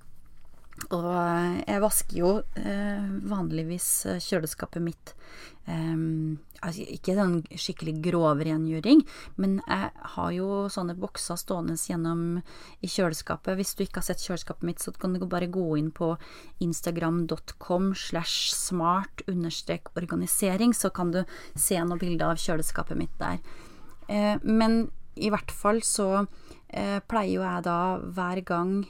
Og 0.88 1.08
eh, 1.12 1.60
jeg 1.68 1.82
vasker 1.84 2.18
jo 2.18 2.30
eh, 2.58 3.08
vanligvis 3.30 3.88
eh, 4.08 4.22
kjøleskapet 4.24 4.82
mitt 4.82 5.12
eh, 5.68 5.96
altså 6.60 6.86
Ikke 6.92 7.16
den 7.16 7.38
skikkelig 7.56 7.94
grov 8.04 8.42
rengjøring, 8.44 9.02
men 9.40 9.58
jeg 9.64 9.90
har 10.14 10.32
jo 10.34 10.66
sånne 10.72 10.96
bokser 11.00 11.38
stående 11.40 11.76
gjennom 11.78 12.40
i 12.84 12.90
kjøleskapet. 12.90 13.56
Hvis 13.58 13.74
du 13.76 13.84
ikke 13.84 14.02
har 14.02 14.08
sett 14.10 14.24
kjøleskapet 14.24 14.66
mitt, 14.68 14.82
så 14.82 14.92
kan 14.92 15.14
du 15.14 15.24
bare 15.24 15.50
gå 15.52 15.66
inn 15.80 15.90
på 15.94 16.12
instagram.com 16.64 17.92
slash 17.96 18.52
smart 18.56 19.24
understrek 19.30 19.92
organisering, 19.96 20.76
så 20.76 20.92
kan 20.92 21.14
du 21.14 21.22
se 21.54 21.80
noen 21.80 22.00
bilder 22.00 22.34
av 22.34 22.40
kjøleskapet 22.40 23.00
mitt 23.00 23.16
der. 23.20 23.40
Eh, 24.08 24.36
men 24.44 24.82
i 25.20 25.32
hvert 25.32 25.52
fall 25.52 25.80
så 25.84 26.26
eh, 26.68 27.00
pleier 27.08 27.38
jo 27.38 27.46
jeg 27.46 27.66
da 27.66 27.80
hver 28.04 28.44
gang 28.46 28.80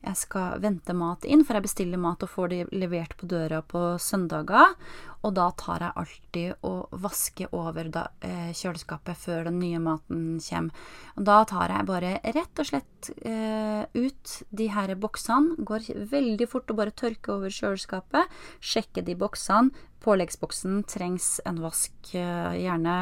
jeg 0.00 0.16
skal 0.16 0.60
vente 0.62 0.94
mat 0.96 1.26
inn, 1.28 1.42
for 1.44 1.58
jeg 1.58 1.66
bestiller 1.66 2.00
mat 2.00 2.22
og 2.24 2.32
får 2.32 2.52
det 2.52 2.60
levert 2.72 3.12
på 3.20 3.28
døra 3.28 3.60
på 3.60 3.82
søndager. 4.00 4.72
Og 5.20 5.34
da 5.36 5.50
tar 5.60 5.84
jeg 5.84 5.96
alltid 6.00 6.64
og 6.64 6.94
vasker 7.02 7.52
over 7.56 7.90
da, 7.92 8.06
eh, 8.24 8.52
kjøleskapet 8.56 9.20
før 9.20 9.44
den 9.50 9.58
nye 9.60 9.80
maten 9.82 10.40
kommer. 10.40 10.72
Og 11.16 11.26
da 11.28 11.44
tar 11.44 11.68
jeg 11.74 11.88
bare 11.90 12.14
rett 12.24 12.62
og 12.62 12.70
slett 12.70 13.10
eh, 13.20 13.84
ut 13.92 14.42
de 14.48 14.68
her 14.72 14.94
boksene. 14.96 15.60
Går 15.60 15.92
veldig 16.08 16.48
fort 16.48 16.72
og 16.72 16.80
bare 16.80 16.96
tørker 16.96 17.36
over 17.36 17.52
kjøleskapet. 17.52 18.40
Sjekker 18.60 19.04
de 19.04 19.18
boksene. 19.20 19.70
Påleggsboksen 20.00 20.80
trengs 20.88 21.42
en 21.44 21.60
vask, 21.60 21.92
eh, 22.16 22.56
gjerne 22.56 22.94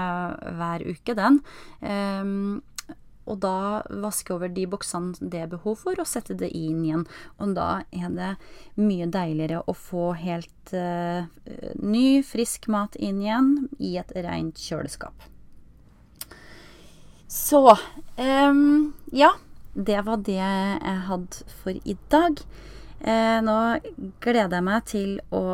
hver 0.59 0.83
uke, 0.83 1.15
den. 1.15 1.39
Um, 1.79 2.63
og 3.29 3.41
da 3.45 3.83
vaske 4.03 4.35
over 4.35 4.51
de 4.53 4.65
boksene 4.71 5.17
det 5.21 5.45
er 5.45 5.51
behov 5.53 5.79
for, 5.85 5.99
og 6.01 6.09
sette 6.09 6.37
det 6.39 6.51
inn 6.57 6.83
igjen. 6.87 7.05
Og 7.39 7.55
da 7.59 7.69
er 7.93 8.13
det 8.15 8.31
mye 8.81 9.09
deiligere 9.13 9.63
å 9.69 9.75
få 9.77 10.13
helt 10.19 10.73
uh, 10.73 11.29
ny, 11.81 12.23
frisk 12.27 12.71
mat 12.73 12.97
inn 12.97 13.21
igjen 13.25 13.53
i 13.79 13.97
et 14.01 14.15
rent 14.17 14.59
kjøleskap. 14.61 15.29
Så 17.29 17.61
um, 18.17 18.95
ja, 19.13 19.35
det 19.75 20.01
var 20.07 20.25
det 20.25 20.41
jeg 20.41 20.99
hadde 21.11 21.53
for 21.61 21.77
i 21.85 21.97
dag. 22.11 22.41
Eh, 22.99 23.39
nå 23.47 23.59
gleder 24.19 24.59
jeg 24.59 24.67
meg 24.67 24.89
til 24.91 25.13
å 25.31 25.45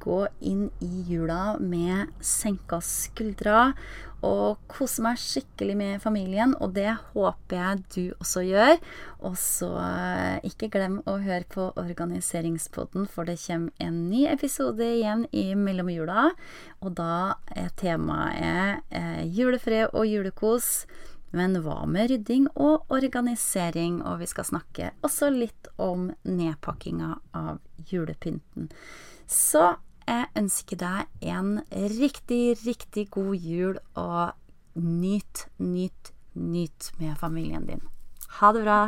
gå 0.00 0.22
inn 0.48 0.70
i 0.80 1.02
jula 1.10 1.58
med 1.60 2.14
senka 2.24 2.80
skuldre 2.80 3.74
og 4.22 4.60
kose 4.70 5.02
meg 5.02 5.18
skikkelig 5.18 5.74
med 5.76 6.02
familien, 6.02 6.54
og 6.62 6.76
det 6.76 6.92
håper 7.12 7.56
jeg 7.58 7.80
du 7.94 8.02
også 8.22 8.44
gjør. 8.46 8.76
Og 9.26 9.34
så 9.38 9.70
eh, 9.82 10.46
ikke 10.46 10.70
glem 10.72 11.00
å 11.10 11.16
høre 11.24 11.44
på 11.50 11.68
Organiseringspodden, 11.82 13.08
for 13.10 13.26
det 13.26 13.40
kommer 13.42 13.74
en 13.82 14.04
ny 14.12 14.24
episode 14.30 14.86
igjen 14.86 15.26
i 15.34 15.50
mellomjula. 15.58 16.30
Og 16.86 16.94
da 16.98 17.40
er 17.50 17.74
temaet 17.82 18.86
eh, 18.94 19.24
julefred 19.26 19.90
og 19.90 20.06
julekos. 20.06 20.86
Men 21.32 21.56
hva 21.64 21.82
med 21.88 22.10
rydding 22.12 22.48
og 22.60 22.90
organisering? 22.92 24.02
Og 24.04 24.20
vi 24.20 24.28
skal 24.28 24.48
snakke 24.48 24.90
også 25.04 25.30
litt 25.32 25.70
om 25.80 26.10
nedpakkinga 26.28 27.14
av 27.36 27.62
julepynten. 27.88 28.68
Så 29.26 29.74
jeg 30.04 30.28
ønsker 30.36 30.80
deg 30.82 31.28
en 31.32 31.54
riktig, 31.96 32.58
riktig 32.66 33.08
god 33.14 33.34
jul, 33.36 33.78
og 33.96 34.34
nyt, 34.74 35.46
nyt, 35.58 36.12
nyt 36.34 36.92
med 36.98 37.16
familien 37.16 37.66
din. 37.66 37.84
Ha 38.40 38.52
det 38.52 38.64
bra. 38.64 38.80